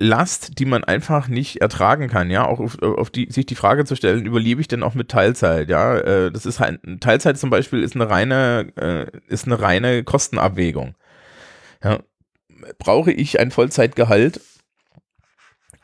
Last, 0.00 0.58
die 0.58 0.64
man 0.64 0.82
einfach 0.82 1.28
nicht 1.28 1.60
ertragen 1.60 2.08
kann, 2.08 2.30
ja, 2.30 2.46
auch 2.46 2.58
auf, 2.58 2.82
auf 2.82 3.10
die, 3.10 3.30
sich 3.30 3.46
die 3.46 3.54
Frage 3.54 3.84
zu 3.84 3.94
stellen, 3.94 4.26
überlebe 4.26 4.60
ich 4.60 4.66
denn 4.66 4.82
auch 4.82 4.94
mit 4.94 5.08
Teilzeit, 5.08 5.68
ja, 5.68 5.98
äh, 5.98 6.32
das 6.32 6.46
ist 6.46 6.58
halt, 6.58 6.80
Teilzeit 7.00 7.38
zum 7.38 7.50
Beispiel 7.50 7.82
ist 7.82 7.94
eine 7.94 8.08
reine, 8.08 8.72
äh, 8.76 9.06
ist 9.28 9.44
eine 9.44 9.60
reine 9.60 10.02
Kostenabwägung, 10.02 10.94
ja, 11.84 12.00
brauche 12.78 13.12
ich 13.12 13.38
ein 13.38 13.50
Vollzeitgehalt, 13.50 14.40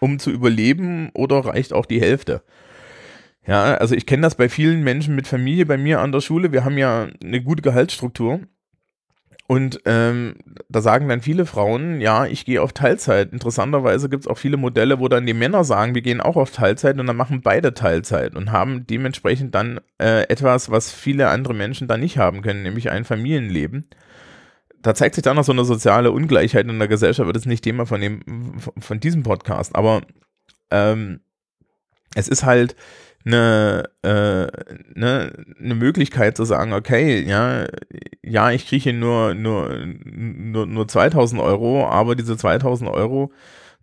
um 0.01 0.19
zu 0.19 0.31
überleben 0.31 1.11
oder 1.13 1.41
reicht 1.41 1.73
auch 1.73 1.87
die 1.87 2.01
Hälfte? 2.01 2.43
Ja, 3.47 3.75
also 3.75 3.95
ich 3.95 4.07
kenne 4.07 4.23
das 4.23 4.35
bei 4.35 4.49
vielen 4.49 4.83
Menschen 4.83 5.15
mit 5.15 5.27
Familie 5.27 5.67
bei 5.67 5.79
mir 5.79 6.01
an 6.01 6.13
der 6.13 6.21
Schule, 6.21 6.53
wir 6.53 6.65
haben 6.65 6.79
ja 6.79 7.09
eine 7.23 7.43
gute 7.43 7.63
Gehaltsstruktur 7.63 8.41
und 9.49 9.81
ähm, 9.85 10.35
da 10.69 10.81
sagen 10.81 11.09
dann 11.09 11.21
viele 11.21 11.47
Frauen, 11.47 12.01
ja, 12.01 12.27
ich 12.27 12.45
gehe 12.45 12.61
auf 12.61 12.73
Teilzeit. 12.73 13.33
Interessanterweise 13.33 14.09
gibt 14.09 14.25
es 14.25 14.27
auch 14.29 14.39
viele 14.39 14.57
Modelle, 14.57 14.99
wo 14.99 15.07
dann 15.07 15.25
die 15.25 15.35
Männer 15.35 15.63
sagen, 15.63 15.95
wir 15.95 16.03
gehen 16.03 16.21
auch 16.21 16.35
auf 16.35 16.51
Teilzeit 16.51 16.99
und 16.99 17.07
dann 17.07 17.17
machen 17.17 17.43
beide 17.43 17.73
Teilzeit 17.73 18.35
und 18.35 18.51
haben 18.51 18.87
dementsprechend 18.89 19.55
dann 19.55 19.81
äh, 19.99 20.23
etwas, 20.29 20.71
was 20.71 20.91
viele 20.91 21.29
andere 21.29 21.55
Menschen 21.55 21.87
dann 21.87 22.01
nicht 22.01 22.19
haben 22.19 22.43
können, 22.43 22.65
nämlich 22.65 22.91
ein 22.91 23.05
Familienleben. 23.05 23.89
Da 24.83 24.97
zeigt 24.97 25.15
sich 25.15 25.23
dann 25.23 25.37
noch 25.37 25.45
so 25.45 25.53
eine 25.53 25.65
soziale 25.65 26.11
Ungleichheit 26.11 26.69
in 26.69 26.79
der 26.79 26.89
Gesellschaft, 26.89 27.25
aber 27.25 27.33
das 27.33 27.43
ist 27.43 27.49
nicht 27.49 27.63
Thema 27.63 27.87
von, 27.87 28.01
dem, 28.01 28.23
von 28.79 28.99
diesem 28.99 29.23
Podcast. 29.23 29.77
Aber 29.77 30.03
ähm, 30.73 31.21
es 32.17 32.27
ist 32.27 32.45
halt, 32.45 32.75
eine, 33.27 33.91
äh, 34.03 34.47
eine, 34.95 35.33
eine 35.61 35.75
Möglichkeit 35.75 36.37
zu 36.37 36.45
sagen, 36.45 36.73
okay, 36.73 37.21
ja, 37.23 37.67
ja, 38.23 38.51
ich 38.53 38.69
kriege 38.69 38.85
hier 38.85 38.93
nur, 38.93 39.35
nur, 39.35 39.87
nur, 40.05 40.67
nur 40.67 40.89
2000 40.89 41.41
Euro, 41.41 41.87
aber 41.87 42.15
diese 42.15 42.37
2000 42.37 42.89
Euro 42.91 43.33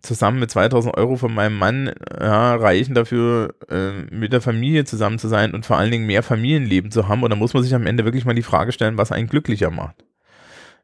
zusammen 0.00 0.38
mit 0.38 0.50
2000 0.50 0.96
Euro 0.96 1.16
von 1.16 1.34
meinem 1.34 1.58
Mann 1.58 1.92
ja, 2.20 2.56
reichen 2.56 2.94
dafür, 2.94 3.54
äh, 3.68 3.92
mit 4.10 4.32
der 4.32 4.40
Familie 4.40 4.84
zusammen 4.84 5.18
zu 5.18 5.28
sein 5.28 5.54
und 5.54 5.66
vor 5.66 5.78
allen 5.78 5.90
Dingen 5.90 6.06
mehr 6.06 6.22
Familienleben 6.22 6.90
zu 6.90 7.08
haben. 7.08 7.22
Und 7.22 7.30
da 7.30 7.36
muss 7.36 7.54
man 7.54 7.62
sich 7.62 7.74
am 7.74 7.86
Ende 7.86 8.04
wirklich 8.04 8.24
mal 8.24 8.34
die 8.34 8.42
Frage 8.42 8.72
stellen, 8.72 8.98
was 8.98 9.12
einen 9.12 9.28
glücklicher 9.28 9.70
macht. 9.70 10.04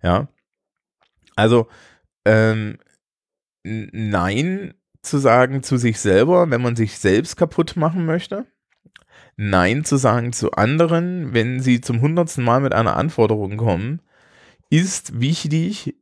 Ja. 0.03 0.29
Also, 1.37 1.69
ähm, 2.25 2.79
Nein 3.63 4.73
zu 5.03 5.19
sagen 5.19 5.63
zu 5.63 5.77
sich 5.77 6.01
selber, 6.01 6.51
wenn 6.51 6.63
man 6.63 6.77
sich 6.77 6.99
selbst 6.99 7.37
kaputt 7.37 7.77
machen 7.77 8.07
möchte. 8.07 8.47
Nein 9.37 9.85
zu 9.85 9.97
sagen 9.97 10.33
zu 10.33 10.53
anderen, 10.53 11.33
wenn 11.33 11.61
sie 11.61 11.81
zum 11.81 12.01
hundertsten 12.01 12.45
Mal 12.45 12.61
mit 12.61 12.75
einer 12.75 12.97
Anforderung 12.97 13.57
kommen, 13.57 14.01
ist 14.69 15.21
wichtig, 15.21 15.97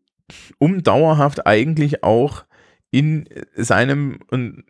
um 0.59 0.83
dauerhaft 0.83 1.47
eigentlich 1.47 2.03
auch 2.03 2.45
in 2.91 3.29
seinem 3.55 4.19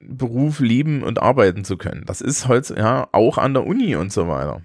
Beruf 0.00 0.60
leben 0.60 1.02
und 1.02 1.22
arbeiten 1.22 1.64
zu 1.64 1.76
können. 1.76 2.04
Das 2.04 2.20
ist 2.20 2.48
heute 2.48 2.76
ja 2.76 3.08
auch 3.12 3.38
an 3.38 3.54
der 3.54 3.66
Uni 3.66 3.96
und 3.96 4.12
so 4.12 4.28
weiter. 4.28 4.62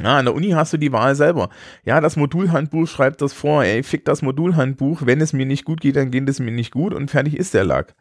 Ja, 0.00 0.18
an 0.18 0.24
der 0.24 0.34
Uni 0.34 0.50
hast 0.50 0.72
du 0.72 0.76
die 0.76 0.92
Wahl 0.92 1.14
selber. 1.14 1.50
Ja, 1.84 2.00
das 2.00 2.16
Modulhandbuch 2.16 2.88
schreibt 2.88 3.22
das 3.22 3.32
vor. 3.32 3.62
Ey, 3.62 3.82
fick 3.82 4.04
das 4.04 4.22
Modulhandbuch. 4.22 5.02
Wenn 5.04 5.20
es 5.20 5.32
mir 5.32 5.46
nicht 5.46 5.64
gut 5.64 5.80
geht, 5.80 5.96
dann 5.96 6.10
geht 6.10 6.28
es 6.28 6.40
mir 6.40 6.50
nicht 6.50 6.72
gut 6.72 6.94
und 6.94 7.10
fertig 7.10 7.36
ist 7.36 7.54
der 7.54 7.64
Lack. 7.64 7.94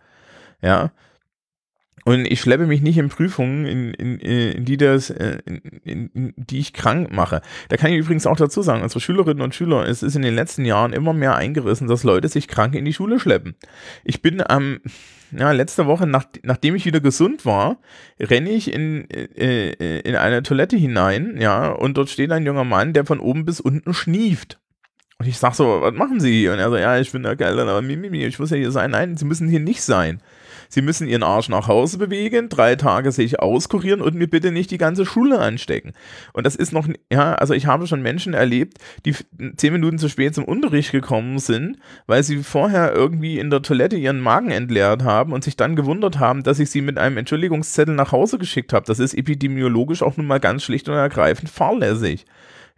Ja. 0.64 0.92
Und 2.06 2.26
ich 2.26 2.42
schleppe 2.42 2.66
mich 2.68 2.82
nicht 2.82 2.98
in 2.98 3.08
Prüfungen, 3.08 3.66
in, 3.66 3.94
in, 3.94 4.20
in 4.20 4.66
die 4.66 4.76
das, 4.76 5.10
äh, 5.10 5.38
in, 5.46 6.10
in, 6.14 6.34
die 6.36 6.60
ich 6.60 6.74
krank 6.74 7.14
mache. 7.14 7.42
Da 7.70 7.78
kann 7.78 7.92
ich 7.92 8.00
übrigens 8.00 8.28
auch 8.28 8.36
dazu 8.36 8.62
sagen, 8.62 8.82
unsere 8.82 9.00
Schülerinnen 9.00 9.42
und 9.42 9.56
Schüler, 9.56 9.88
es 9.88 10.04
ist 10.04 10.16
in 10.16 10.22
den 10.22 10.36
letzten 10.36 10.66
Jahren 10.66 10.92
immer 10.92 11.14
mehr 11.14 11.36
eingerissen, 11.36 11.88
dass 11.88 12.04
Leute 12.04 12.28
sich 12.28 12.50
krank 12.50 12.76
in 12.76 12.84
die 12.84 12.94
Schule 12.94 13.22
schleppen. 13.22 13.56
Ich 14.04 14.22
bin 14.22 14.46
am, 14.46 14.80
ja, 15.32 15.52
letzte 15.54 15.86
Woche, 15.86 16.06
nach, 16.06 16.26
nachdem 16.44 16.76
ich 16.76 16.86
wieder 16.86 17.00
gesund 17.00 17.46
war, 17.46 17.78
renne 18.20 18.50
ich 18.50 18.74
in, 18.74 19.10
äh, 19.10 19.70
äh, 19.70 20.00
in 20.02 20.18
eine 20.18 20.44
Toilette 20.44 20.76
hinein, 20.76 21.38
ja, 21.40 21.72
und 21.72 21.96
dort 21.96 22.10
steht 22.10 22.32
ein 22.34 22.46
junger 22.46 22.66
Mann, 22.66 22.92
der 22.92 23.06
von 23.06 23.22
oben 23.22 23.46
bis 23.46 23.62
unten 23.62 23.94
schnieft. 23.94 24.60
Und 25.20 25.28
ich 25.30 25.38
sag 25.38 25.56
so, 25.56 25.80
was 25.82 25.94
machen 25.94 26.20
Sie? 26.20 26.50
Und 26.50 26.60
er 26.60 26.70
so, 26.70 26.76
ja, 26.76 27.00
ich 27.00 27.14
bin 27.14 27.24
der 27.24 27.38
Geil, 27.38 27.58
aber 27.58 27.82
Mimimi, 27.82 28.26
ich 28.26 28.40
muss 28.40 28.50
ja 28.50 28.58
hier 28.58 28.72
sein. 28.72 28.92
Nein, 28.92 29.16
Sie 29.16 29.24
müssen 29.24 29.48
hier 29.48 29.62
nicht 29.62 29.82
sein. 29.82 30.22
Sie 30.74 30.82
müssen 30.82 31.08
Ihren 31.08 31.22
Arsch 31.22 31.50
nach 31.50 31.68
Hause 31.68 32.00
bewegen, 32.00 32.50
drei 32.50 32.76
Tage 32.76 33.12
sich 33.12 33.40
auskurieren 33.40 34.02
und 34.02 34.16
mir 34.16 34.26
bitte 34.26 34.52
nicht 34.52 34.72
die 34.72 34.80
ganze 34.80 35.06
Schule 35.06 35.38
anstecken. 35.38 35.92
Und 36.34 36.48
das 36.48 36.56
ist 36.56 36.74
noch, 36.74 36.88
ja, 37.12 37.36
also 37.36 37.54
ich 37.54 37.68
habe 37.68 37.86
schon 37.86 38.02
Menschen 38.02 38.34
erlebt, 38.34 38.80
die 39.06 39.14
zehn 39.56 39.72
Minuten 39.72 40.00
zu 40.00 40.10
spät 40.10 40.34
zum 40.34 40.46
Unterricht 40.46 40.92
gekommen 40.92 41.38
sind, 41.38 41.78
weil 42.08 42.24
sie 42.24 42.38
vorher 42.38 42.92
irgendwie 42.92 43.38
in 43.38 43.52
der 43.52 43.62
Toilette 43.62 43.98
ihren 43.98 44.20
Magen 44.20 44.50
entleert 44.50 45.04
haben 45.04 45.32
und 45.32 45.44
sich 45.44 45.56
dann 45.56 45.76
gewundert 45.76 46.18
haben, 46.18 46.42
dass 46.42 46.58
ich 46.58 46.72
sie 46.72 46.82
mit 46.82 46.98
einem 46.98 47.18
Entschuldigungszettel 47.18 47.94
nach 47.94 48.12
Hause 48.12 48.40
geschickt 48.40 48.74
habe. 48.74 48.88
Das 48.88 48.98
ist 48.98 49.14
epidemiologisch 49.14 50.02
auch 50.02 50.18
nun 50.18 50.26
mal 50.26 50.40
ganz 50.40 50.64
schlicht 50.64 50.90
und 50.90 50.96
ergreifend 50.96 51.52
fahrlässig. 51.52 52.26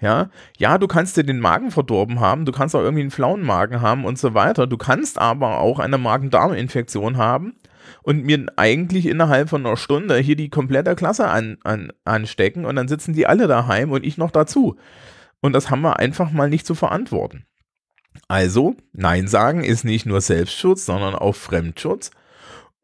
Ja, 0.02 0.32
ja, 0.58 0.78
du 0.78 0.88
kannst 0.88 1.16
dir 1.16 1.24
den 1.24 1.40
Magen 1.40 1.72
verdorben 1.72 2.20
haben, 2.20 2.44
du 2.44 2.52
kannst 2.52 2.76
auch 2.76 2.82
irgendwie 2.82 3.04
einen 3.04 3.12
flauen 3.12 3.42
Magen 3.42 3.80
haben 3.80 4.04
und 4.04 4.20
so 4.20 4.34
weiter. 4.34 4.68
Du 4.68 4.76
kannst 4.76 5.18
aber 5.18 5.62
auch 5.62 5.80
eine 5.80 5.98
Magen-Darm-Infektion 5.98 7.16
haben 7.16 7.54
und 8.06 8.24
mir 8.24 8.46
eigentlich 8.56 9.08
innerhalb 9.08 9.50
von 9.50 9.66
einer 9.66 9.78
Stunde 9.78 10.18
hier 10.18 10.36
die 10.36 10.50
komplette 10.50 10.96
Klasse 10.96 11.28
an, 11.28 11.58
an, 11.64 11.92
anstecken 12.04 12.64
und 12.64 12.76
dann 12.76 12.88
sitzen 12.88 13.14
die 13.14 13.26
alle 13.26 13.48
daheim 13.48 13.92
und 13.92 14.06
ich 14.06 14.20
noch 14.20 14.30
dazu. 14.30 14.76
Und 15.42 15.54
das 15.54 15.72
haben 15.72 15.82
wir 15.82 15.98
einfach 15.98 16.32
mal 16.32 16.48
nicht 16.48 16.68
zu 16.68 16.76
verantworten. 16.76 17.46
Also, 18.28 18.76
Nein 18.94 19.28
sagen 19.28 19.64
ist 19.64 19.86
nicht 19.86 20.06
nur 20.06 20.22
Selbstschutz, 20.22 20.86
sondern 20.86 21.16
auch 21.16 21.36
Fremdschutz 21.36 22.12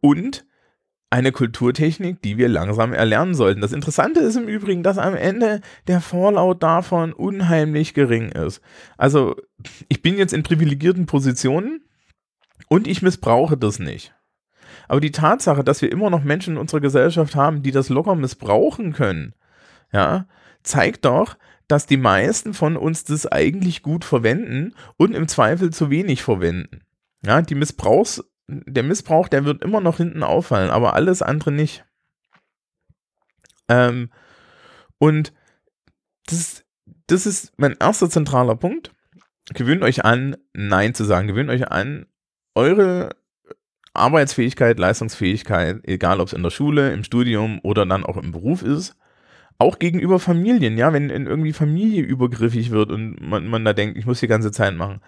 und 0.02 0.44
eine 1.12 1.32
Kulturtechnik, 1.32 2.24
die 2.24 2.40
wir 2.40 2.50
langsam 2.50 2.92
erlernen 2.92 3.36
sollten. 3.36 3.62
Das 3.62 3.74
Interessante 3.74 4.22
ist 4.22 4.38
im 4.38 4.48
Übrigen, 4.48 4.82
dass 4.82 4.98
am 4.98 5.16
Ende 5.16 5.62
der 5.88 6.02
Vorlaut 6.02 6.64
davon 6.64 7.14
unheimlich 7.14 7.94
gering 7.94 8.32
ist. 8.32 8.60
Also, 8.98 9.36
ich 9.88 10.02
bin 10.02 10.18
jetzt 10.18 10.34
in 10.34 10.42
privilegierten 10.42 11.06
Positionen 11.06 11.82
und 12.70 12.88
ich 12.88 13.04
missbrauche 13.04 13.56
das 13.56 13.78
nicht. 13.78 14.16
Aber 14.92 15.00
die 15.00 15.12
Tatsache, 15.12 15.64
dass 15.64 15.82
wir 15.82 15.90
immer 15.90 16.10
noch 16.10 16.26
Menschen 16.26 16.56
in 16.56 16.60
unserer 16.60 16.82
Gesellschaft 16.82 17.34
haben, 17.34 17.64
die 17.64 17.72
das 17.72 17.88
locker 17.88 18.14
missbrauchen 18.16 18.92
können, 18.92 19.34
ja, 19.94 20.28
zeigt 20.64 21.06
doch, 21.06 21.38
dass 21.70 21.86
die 21.86 21.96
meisten 21.96 22.54
von 22.54 22.76
uns 22.76 23.06
das 23.06 23.26
eigentlich 23.26 23.84
gut 23.84 24.04
verwenden 24.04 24.76
und 24.98 25.16
im 25.16 25.30
Zweifel 25.30 25.70
zu 25.70 25.90
wenig 25.90 26.24
verwenden. 26.24 26.82
Ja, 27.26 27.42
die 27.42 27.56
Missbrauchs, 27.56 28.22
der 28.48 28.84
Missbrauch, 28.84 29.30
der 29.30 29.46
wird 29.46 29.64
immer 29.64 29.80
noch 29.80 29.96
hinten 29.96 30.24
auffallen, 30.24 30.70
aber 30.70 30.94
alles 30.94 31.22
andere 31.22 31.54
nicht. 31.54 31.86
Ähm, 33.70 34.10
und 34.98 35.32
das, 36.26 36.66
das 37.08 37.26
ist 37.26 37.54
mein 37.56 37.78
erster 37.80 38.10
zentraler 38.10 38.58
Punkt. 38.58 38.92
Gewöhnt 39.54 39.84
euch 39.84 40.04
an, 40.04 40.36
Nein 40.52 40.94
zu 40.94 41.06
sagen. 41.06 41.30
Gewöhnt 41.30 41.50
euch 41.50 41.72
an, 41.72 42.08
eure 42.56 43.21
Arbeitsfähigkeit, 43.94 44.80
Leistungsfähigkeit, 44.80 45.80
egal 45.84 46.20
ob 46.20 46.28
es 46.28 46.34
in 46.34 46.44
der 46.44 46.50
Schule, 46.50 46.94
im 46.94 47.04
Studium 47.04 47.60
oder 47.64 47.86
dann 47.86 48.06
auch 48.06 48.18
im 48.18 48.32
Beruf 48.32 48.64
ist, 48.64 48.96
auch 49.58 49.80
gegenüber 49.80 50.20
Familien, 50.20 50.78
ja, 50.78 50.92
wenn 50.94 51.10
irgendwie 51.10 51.54
Familie 51.54 52.02
übergriffig 52.02 52.72
wird 52.72 52.92
und 52.92 53.22
man, 53.22 53.48
man 53.48 53.64
da 53.64 53.74
denkt, 53.74 53.98
ich 53.98 54.06
muss 54.06 54.20
die 54.20 54.28
ganze 54.28 54.52
Zeit 54.52 54.76
machen. 54.76 55.02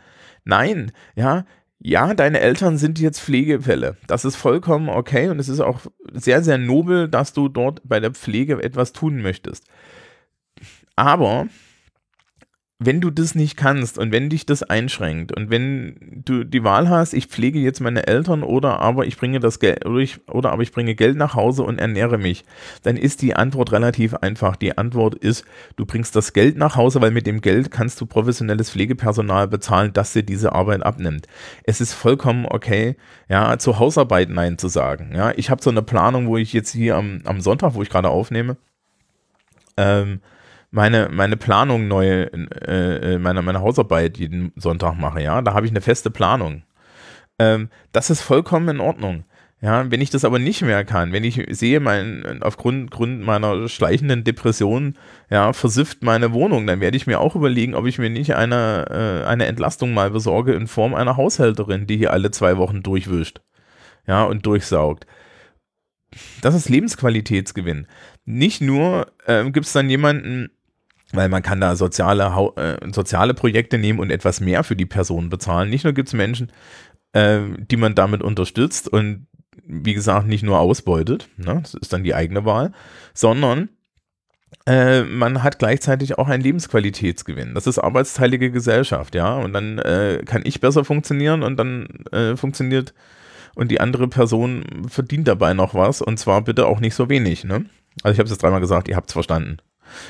Nein, 0.44 0.92
ja, 1.16 1.46
ja, 1.80 2.14
deine 2.14 2.40
Eltern 2.40 2.78
sind 2.78 3.00
jetzt 3.00 3.20
Pflegefälle. 3.20 3.98
Das 4.08 4.26
ist 4.26 4.36
vollkommen 4.36 4.90
okay 4.90 5.30
und 5.30 5.40
es 5.40 5.50
ist 5.50 5.60
auch 5.60 5.82
sehr, 6.14 6.44
sehr 6.44 6.58
nobel, 6.58 7.10
dass 7.10 7.34
du 7.34 7.50
dort 7.50 7.82
bei 7.84 8.00
der 8.00 8.12
Pflege 8.12 8.62
etwas 8.64 8.94
tun 8.94 9.22
möchtest. 9.22 9.66
Aber 10.96 11.48
wenn 12.80 13.02
du 13.02 13.12
das 13.12 13.36
nicht 13.36 13.56
kannst 13.56 13.98
und 13.98 14.12
wenn 14.12 14.30
dich 14.30 14.46
das 14.46 14.64
einschränkt 14.64 15.36
und 15.36 15.50
wenn 15.50 15.96
du 16.26 16.44
die 16.44 16.64
Wahl 16.64 16.90
hast, 16.90 17.14
ich 17.14 17.28
pflege 17.28 17.60
jetzt 17.60 17.80
meine 17.80 18.08
Eltern 18.08 18.44
oder 18.44 18.80
aber 18.80 19.06
ich 19.06 19.18
bringe 19.18 19.40
das 19.40 19.60
Geld 19.60 19.86
oder, 19.86 20.00
ich, 20.00 20.20
oder 20.28 20.52
aber 20.52 20.64
ich 20.64 20.72
bringe 20.72 20.96
Geld 20.96 21.16
nach 21.16 21.36
Hause 21.36 21.64
und 21.64 21.80
ernähre 21.80 22.18
mich, 22.18 22.44
dann 22.82 22.98
ist 22.98 23.22
die 23.22 23.36
Antwort 23.36 23.72
relativ 23.72 24.16
einfach. 24.16 24.56
Die 24.56 24.78
Antwort 24.78 25.16
ist, 25.16 25.46
du 25.76 25.86
bringst 25.86 26.16
das 26.16 26.34
Geld 26.34 26.58
nach 26.58 26.76
Hause, 26.76 27.02
weil 27.02 27.12
mit 27.12 27.28
dem 27.28 27.42
Geld 27.42 27.72
kannst 27.72 28.02
du 28.02 28.06
professionelles 28.06 28.72
Pflegepersonal 28.72 29.48
bezahlen, 29.48 29.94
das 29.94 30.14
dir 30.14 30.24
diese 30.24 30.54
Arbeit 30.54 30.84
abnimmt. 30.84 31.28
Es 31.64 31.80
ist 31.80 31.94
vollkommen 31.94 32.46
okay, 32.46 32.96
ja, 33.30 33.58
zur 33.60 33.80
Hausarbeit 33.80 34.30
Nein 34.30 34.58
zu 34.58 34.68
sagen. 34.68 35.12
Ja, 35.16 35.32
ich 35.36 35.50
habe 35.50 35.62
so 35.62 35.70
eine 35.70 35.84
Planung, 35.84 36.28
wo 36.28 36.38
ich 36.38 36.54
jetzt 36.54 36.72
hier 36.72 36.98
am, 36.98 37.22
am 37.26 37.40
Sonntag, 37.40 37.76
wo 37.76 37.84
ich 37.84 37.90
gerade 37.90 38.10
aufnehme, 38.10 38.58
ähm, 39.78 40.20
meine, 40.74 41.10
meine 41.12 41.38
Planung 41.38 41.88
neu, 41.88 42.24
äh, 42.24 43.14
äh, 43.14 43.20
meine, 43.20 43.44
meine 43.44 43.62
Hausarbeit 43.62 44.18
jeden 44.18 44.52
Sonntag 44.56 44.96
mache, 44.98 45.22
ja, 45.22 45.42
da 45.44 45.54
habe 45.54 45.68
ich 45.68 45.72
eine 45.72 45.82
feste 45.82 46.10
Planung. 46.10 46.64
Ähm, 47.38 47.70
das 47.92 48.10
ist 48.10 48.22
vollkommen 48.22 48.68
in 48.70 48.80
Ordnung. 48.80 49.24
Ja, 49.62 49.90
wenn 49.92 50.02
ich 50.02 50.10
das 50.10 50.26
aber 50.26 50.40
nicht 50.40 50.62
mehr 50.64 50.84
kann, 50.84 51.14
wenn 51.14 51.24
ich 51.24 51.42
sehe, 51.52 51.80
mein, 51.80 52.42
aufgrund 52.42 52.92
Grund 52.92 53.22
meiner 53.22 53.70
schleichenden 53.70 54.24
Depression, 54.24 54.98
ja, 55.30 55.54
versifft 55.54 56.04
meine 56.04 56.34
Wohnung, 56.34 56.66
dann 56.68 56.82
werde 56.82 56.98
ich 56.98 57.08
mir 57.08 57.22
auch 57.22 57.36
überlegen, 57.36 57.76
ob 57.76 57.86
ich 57.86 58.00
mir 58.00 58.10
nicht 58.10 58.36
eine, 58.36 59.24
äh, 59.24 59.28
eine 59.28 59.46
Entlastung 59.46 59.94
mal 59.94 60.10
besorge 60.10 60.54
in 60.54 60.68
Form 60.68 60.96
einer 60.96 61.18
Haushälterin, 61.18 61.86
die 61.86 61.98
hier 61.98 62.12
alle 62.12 62.32
zwei 62.32 62.58
Wochen 62.58 62.82
durchwischt. 62.82 63.42
Ja, 64.08 64.24
und 64.24 64.46
durchsaugt. 64.46 65.06
Das 66.42 66.56
ist 66.56 66.68
Lebensqualitätsgewinn. 66.68 67.88
Nicht 68.26 68.60
nur 68.60 69.14
äh, 69.28 69.44
gibt 69.52 69.68
es 69.68 69.74
dann 69.74 69.90
jemanden, 69.90 70.50
weil 71.14 71.30
man 71.30 71.42
kann 71.42 71.62
da 71.62 71.76
soziale, 71.76 72.26
äh, 72.58 72.92
soziale 72.92 73.34
Projekte 73.34 73.78
nehmen 73.78 74.00
und 74.00 74.12
etwas 74.12 74.42
mehr 74.42 74.64
für 74.64 74.76
die 74.76 74.86
Person 74.86 75.30
bezahlen. 75.30 75.70
Nicht 75.70 75.84
nur 75.84 75.94
gibt 75.94 76.10
es 76.10 76.14
Menschen, 76.14 76.52
äh, 77.14 77.40
die 77.58 77.78
man 77.78 77.96
damit 77.96 78.22
unterstützt 78.22 78.90
und 78.90 79.28
wie 79.66 79.94
gesagt 79.94 80.28
nicht 80.28 80.44
nur 80.44 80.60
ausbeutet, 80.60 81.30
ne? 81.38 81.60
das 81.62 81.76
ist 81.76 81.94
dann 81.94 82.04
die 82.04 82.16
eigene 82.16 82.44
Wahl, 82.44 82.74
sondern 83.14 83.70
äh, 84.66 85.04
man 85.04 85.44
hat 85.44 85.60
gleichzeitig 85.60 86.18
auch 86.18 86.28
einen 86.28 86.44
Lebensqualitätsgewinn. 86.44 87.54
Das 87.54 87.68
ist 87.68 87.80
arbeitsteilige 87.80 88.52
Gesellschaft, 88.52 89.16
ja. 89.16 89.36
Und 89.36 89.54
dann 89.54 89.80
äh, 89.80 90.24
kann 90.26 90.44
ich 90.46 90.62
besser 90.62 90.86
funktionieren 90.86 91.44
und 91.44 91.58
dann 91.58 91.88
äh, 92.12 92.36
funktioniert 92.36 92.94
und 93.56 93.72
die 93.72 93.80
andere 93.80 94.08
Person 94.08 94.64
verdient 94.88 95.28
dabei 95.28 95.54
noch 95.54 95.76
was 95.76 96.02
und 96.02 96.18
zwar 96.18 96.42
bitte 96.42 96.66
auch 96.66 96.80
nicht 96.80 96.96
so 96.96 97.10
wenig, 97.10 97.44
ne? 97.44 97.66
Also 98.02 98.14
ich 98.14 98.20
habe 98.20 98.26
es 98.26 98.32
jetzt 98.32 98.42
dreimal 98.42 98.62
gesagt, 98.62 98.88
ihr 98.88 98.96
habt 98.96 99.10
es 99.10 99.14
verstanden. 99.14 99.58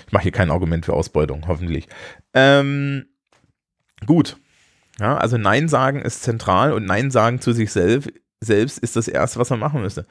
Ich 0.07 0.13
mache 0.13 0.23
hier 0.23 0.31
kein 0.31 0.51
Argument 0.51 0.85
für 0.85 0.93
Ausbeutung, 0.93 1.47
hoffentlich. 1.47 1.87
Ähm, 2.33 3.05
gut. 4.05 4.37
Ja, 4.99 5.17
also 5.17 5.37
Nein 5.37 5.67
sagen 5.67 6.01
ist 6.01 6.23
zentral 6.23 6.73
und 6.73 6.85
Nein 6.85 7.09
sagen 7.09 7.41
zu 7.41 7.51
sich 7.51 7.71
selbst 7.71 8.11
selbst 8.43 8.79
ist 8.79 8.95
das 8.95 9.07
Erste, 9.07 9.39
was 9.39 9.49
man 9.49 9.59
machen 9.59 9.81
müsste. 9.81 10.05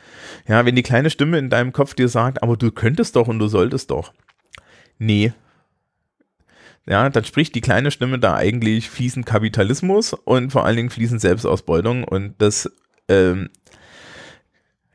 Ja, 0.48 0.64
wenn 0.64 0.74
die 0.74 0.82
kleine 0.82 1.10
Stimme 1.10 1.38
in 1.38 1.50
deinem 1.50 1.72
Kopf 1.72 1.94
dir 1.94 2.08
sagt, 2.08 2.42
aber 2.42 2.56
du 2.56 2.70
könntest 2.72 3.16
doch 3.16 3.28
und 3.28 3.38
du 3.38 3.46
solltest 3.46 3.90
doch. 3.90 4.12
Nee. 4.98 5.32
Ja, 6.86 7.08
dann 7.08 7.24
spricht 7.24 7.54
die 7.54 7.60
kleine 7.60 7.90
Stimme 7.90 8.18
da 8.18 8.34
eigentlich 8.34 8.90
fließend 8.90 9.24
Kapitalismus 9.24 10.14
und 10.14 10.50
vor 10.50 10.64
allen 10.64 10.76
Dingen 10.76 10.90
fließend 10.90 11.20
Selbstausbeutung 11.20 12.04
und 12.04 12.34
das, 12.38 12.70
ähm, 13.08 13.50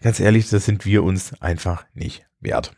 ganz 0.02 0.20
ehrlich, 0.20 0.50
das 0.50 0.66
sind 0.66 0.86
wir 0.86 1.04
uns 1.04 1.40
einfach 1.42 1.86
nicht 1.94 2.26
wert. 2.42 2.74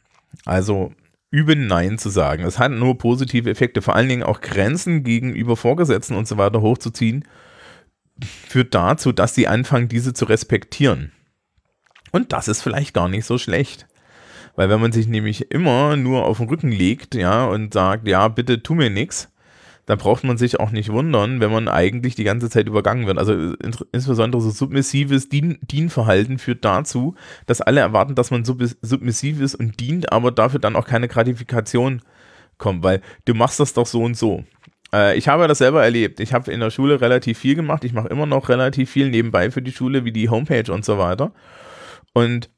Also 0.45 0.93
üben, 1.31 1.67
Nein 1.67 1.98
zu 1.98 2.09
sagen. 2.09 2.43
Es 2.43 2.59
hat 2.59 2.71
nur 2.71 2.98
positive 2.98 3.50
Effekte, 3.50 3.81
vor 3.81 3.95
allen 3.95 4.09
Dingen 4.09 4.24
auch 4.24 4.41
Grenzen 4.41 5.03
gegenüber 5.03 5.55
Vorgesetzten 5.55 6.15
und 6.15 6.27
so 6.27 6.38
weiter 6.38 6.62
hochzuziehen. 6.62 7.25
führt 8.21 8.74
dazu, 8.75 9.12
dass 9.12 9.36
sie 9.36 9.48
anfangen, 9.48 9.88
diese 9.88 10.13
zu 10.13 10.25
respektieren. 10.25 11.13
Und 12.12 12.33
das 12.33 12.48
ist 12.48 12.62
vielleicht 12.62 12.93
gar 12.93 13.07
nicht 13.07 13.25
so 13.25 13.38
schlecht. 13.38 13.88
Weil 14.55 14.69
wenn 14.69 14.81
man 14.81 14.91
sich 14.91 15.07
nämlich 15.07 15.51
immer 15.51 15.95
nur 15.95 16.25
auf 16.25 16.38
den 16.38 16.50
Rücken 16.50 16.71
legt, 16.71 17.15
ja, 17.15 17.45
und 17.45 17.74
sagt, 17.74 18.07
ja, 18.07 18.27
bitte 18.27 18.62
tu 18.62 18.75
mir 18.75 18.89
nichts, 18.89 19.31
dann 19.89 19.98
braucht 19.98 20.24
man 20.24 20.38
sich 20.38 20.60
auch 20.60 20.69
nicht 20.69 20.91
wundern, 20.91 21.39
wenn 21.39 21.51
man 21.51 21.67
eigentlich 21.67 22.13
die 22.13 22.24
ganze 22.24 22.48
Zeit 22.48 22.67
übergangen 22.67 23.08
wird. 23.08 23.17
Also 23.17 23.34
ins 23.34 23.84
insbesondere 23.91 24.39
so 24.39 24.51
submissives 24.51 25.29
Dien 25.29 25.58
Dienverhalten 25.63 26.38
führt 26.38 26.63
dazu, 26.63 27.15
dass 27.48 27.60
alle 27.60 27.79
erwarten, 27.79 28.13
dass 28.13 28.29
man 28.29 28.46
sub 28.46 28.62
submissiv 28.84 29.41
ist 29.41 29.55
und 29.55 29.79
dient, 29.79 30.12
aber 30.12 30.29
dafür 30.29 30.60
dann 30.60 30.75
auch 30.75 30.86
keine 30.86 31.08
Gratifikation 31.08 32.03
kommt, 32.60 32.84
weil 32.84 33.01
du 33.25 33.34
machst 33.34 33.60
das 33.60 33.74
doch 33.74 33.88
so 33.88 34.03
und 34.03 34.15
so. 34.15 34.43
Äh, 34.93 35.17
ich 35.17 35.27
habe 35.27 35.48
das 35.48 35.58
selber 35.58 35.84
erlebt. 35.84 36.19
Ich 36.19 36.34
habe 36.34 36.51
in 36.51 36.60
der 36.60 36.69
Schule 36.69 37.01
relativ 37.01 37.39
viel 37.39 37.55
gemacht. 37.55 37.84
Ich 37.84 37.93
mache 37.93 38.10
immer 38.10 38.27
noch 38.27 38.48
relativ 38.48 38.91
viel 38.91 39.10
nebenbei 39.10 39.50
für 39.50 39.63
die 39.63 39.72
Schule, 39.72 40.05
wie 40.05 40.12
die 40.12 40.29
Homepage 40.29 40.72
und 40.72 40.86
so 40.86 41.00
weiter. 41.00 41.31
Und 42.13 42.51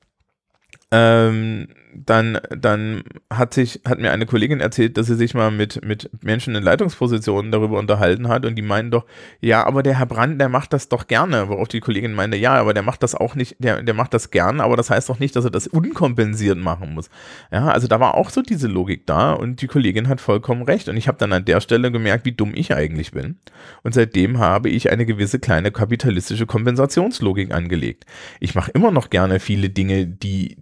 ähm, 0.92 1.70
dann, 1.94 2.40
dann 2.50 3.04
hat 3.30 3.54
sich, 3.54 3.82
hat 3.86 4.00
mir 4.00 4.12
eine 4.12 4.26
Kollegin 4.26 4.60
erzählt, 4.60 4.98
dass 4.98 5.08
sie 5.08 5.16
sich 5.16 5.34
mal 5.34 5.52
mit, 5.52 5.86
mit 5.86 6.10
Menschen 6.24 6.56
in 6.56 6.64
Leitungspositionen 6.64 7.52
darüber 7.52 7.80
unterhalten 7.80 8.28
hat 8.28 8.46
und 8.46 8.56
die 8.56 8.62
meinen 8.62 8.92
doch, 8.92 9.06
ja, 9.40 9.66
aber 9.66 9.84
der 9.84 10.00
Herr 10.00 10.06
Brandt, 10.06 10.40
der 10.40 10.50
macht 10.50 10.74
das 10.74 10.90
doch 10.90 11.08
gerne, 11.08 11.50
worauf 11.50 11.68
die 11.68 11.80
Kollegin 11.80 12.14
meinte, 12.14 12.38
ja, 12.38 12.54
aber 12.54 12.74
der 12.74 12.84
macht 12.84 13.04
das 13.04 13.16
auch 13.16 13.36
nicht, 13.36 13.56
der, 13.60 13.82
der 13.84 13.94
macht 13.94 14.14
das 14.14 14.32
gern, 14.32 14.60
aber 14.62 14.78
das 14.78 14.90
heißt 14.90 15.10
doch 15.10 15.20
nicht, 15.20 15.36
dass 15.36 15.46
er 15.46 15.52
das 15.52 15.68
unkompensiert 15.68 16.58
machen 16.58 16.94
muss. 16.94 17.10
Ja, 17.52 17.68
also 17.68 17.88
da 17.88 18.00
war 18.00 18.16
auch 18.16 18.30
so 18.30 18.42
diese 18.42 18.68
Logik 18.68 19.06
da 19.06 19.34
und 19.34 19.62
die 19.62 19.68
Kollegin 19.68 20.08
hat 20.08 20.22
vollkommen 20.22 20.64
recht 20.64 20.90
und 20.90 20.98
ich 20.98 21.08
habe 21.08 21.18
dann 21.18 21.34
an 21.34 21.46
der 21.46 21.62
Stelle 21.62 21.92
gemerkt, 21.92 22.26
wie 22.26 22.32
dumm 22.32 22.52
ich 22.56 22.74
eigentlich 22.74 23.12
bin 23.12 23.38
und 23.84 23.94
seitdem 23.94 24.40
habe 24.40 24.70
ich 24.70 24.92
eine 24.92 25.06
gewisse 25.06 25.40
kleine 25.40 25.72
kapitalistische 25.72 26.46
Kompensationslogik 26.46 27.54
angelegt. 27.54 28.06
Ich 28.40 28.56
mache 28.56 28.72
immer 28.72 28.92
noch 28.92 29.10
gerne 29.10 29.40
viele 29.40 29.70
Dinge, 29.70 30.08
die, 30.08 30.58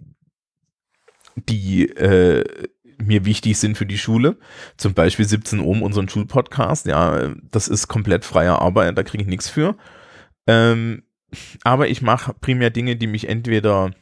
die 1.36 1.88
äh, 1.88 2.44
mir 2.98 3.24
wichtig 3.24 3.58
sind 3.58 3.76
für 3.76 3.86
die 3.86 3.98
Schule. 3.98 4.36
Zum 4.76 4.94
Beispiel 4.94 5.24
17 5.24 5.60
Ohm, 5.60 5.82
unseren 5.82 6.08
Schulpodcast. 6.08 6.86
Ja, 6.86 7.34
das 7.50 7.68
ist 7.68 7.88
komplett 7.88 8.24
freie 8.24 8.58
Arbeit, 8.58 8.96
da 8.96 9.02
kriege 9.02 9.22
ich 9.22 9.28
nichts 9.28 9.48
für. 9.48 9.76
Ähm, 10.46 11.02
aber 11.64 11.88
ich 11.88 12.02
mache 12.02 12.34
primär 12.34 12.70
Dinge, 12.70 12.96
die 12.96 13.06
mich 13.06 13.28
entweder 13.28 13.92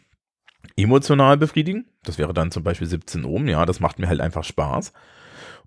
emotional 0.76 1.36
befriedigen. 1.36 1.86
Das 2.04 2.18
wäre 2.18 2.34
dann 2.34 2.50
zum 2.50 2.62
Beispiel 2.62 2.86
17 2.86 3.24
Ohm. 3.24 3.48
Ja, 3.48 3.66
das 3.66 3.80
macht 3.80 3.98
mir 3.98 4.08
halt 4.08 4.20
einfach 4.20 4.44
Spaß. 4.44 4.92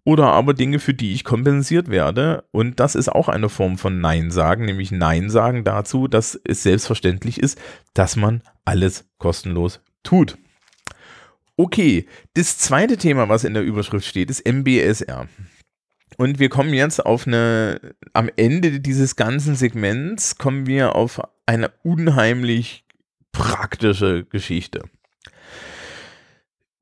Oder 0.04 0.28
aber 0.28 0.56
Dinge, 0.56 0.80
für 0.80 0.96
die 0.96 1.14
ich 1.14 1.24
kompensiert 1.24 1.90
werde. 1.90 2.46
Und 2.52 2.80
das 2.80 2.96
ist 2.96 3.10
auch 3.10 3.30
eine 3.30 3.50
Form 3.50 3.78
von 3.78 4.02
Nein 4.02 4.32
sagen, 4.32 4.66
nämlich 4.66 4.92
Nein 4.92 5.30
sagen 5.30 5.64
dazu, 5.64 6.08
dass 6.08 6.40
es 6.44 6.64
selbstverständlich 6.64 7.40
ist, 7.40 7.60
dass 7.94 8.16
man 8.16 8.42
alles 8.66 9.06
kostenlos 9.20 9.82
tut. 10.02 10.38
Okay, 11.62 12.08
das 12.34 12.58
zweite 12.58 12.98
Thema, 12.98 13.30
was 13.30 13.44
in 13.44 13.54
der 13.54 13.62
Überschrift 13.62 14.08
steht, 14.08 14.32
ist 14.32 14.48
MBSR. 14.52 15.28
Und 16.18 16.40
wir 16.40 16.50
kommen 16.50 16.74
jetzt 16.74 17.06
auf 17.06 17.28
eine, 17.28 17.94
am 18.14 18.32
Ende 18.36 18.80
dieses 18.80 19.16
ganzen 19.16 19.54
Segments 19.54 20.40
kommen 20.40 20.66
wir 20.66 20.96
auf 20.96 21.22
eine 21.46 21.72
unheimlich 21.84 22.84
praktische 23.32 24.26
Geschichte. 24.26 24.86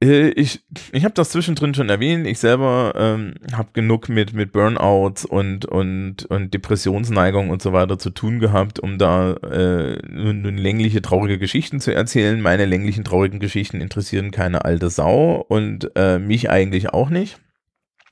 Äh, 0.01 0.29
ich, 0.29 0.62
ich 0.91 1.03
habe 1.03 1.13
das 1.13 1.32
zwischendrin 1.32 1.74
schon 1.74 1.89
erwähnt. 1.89 2.25
Ich 2.25 2.39
selber 2.39 2.94
ähm, 2.96 3.36
habe 3.53 3.70
genug 3.74 4.10
mit, 4.10 4.34
mit 4.34 4.51
Burnouts 4.51 5.25
und, 5.25 5.65
und, 5.65 6.25
und 6.25 6.53
Depressionsneigung 6.53 7.50
und 7.50 7.62
so 7.62 7.74
weiter 7.74 8.00
zu 8.00 8.10
tun 8.10 8.39
gehabt, 8.39 8.79
um 8.79 8.98
da 8.98 9.34
äh, 9.34 10.00
nun, 10.08 10.41
nun 10.41 10.58
längliche, 10.58 11.01
traurige 11.01 11.38
Geschichten 11.38 11.79
zu 11.79 11.94
erzählen. 11.94 12.41
Meine 12.41 12.65
länglichen, 12.65 13.03
traurigen 13.03 13.39
Geschichten 13.39 13.82
interessieren 13.82 14.32
keine 14.32 14.65
alte 14.65 14.89
Sau 14.89 15.46
und 15.48 15.92
äh, 15.96 16.20
mich 16.20 16.50
eigentlich 16.50 16.90
auch 16.90 17.09
nicht, 17.09 17.40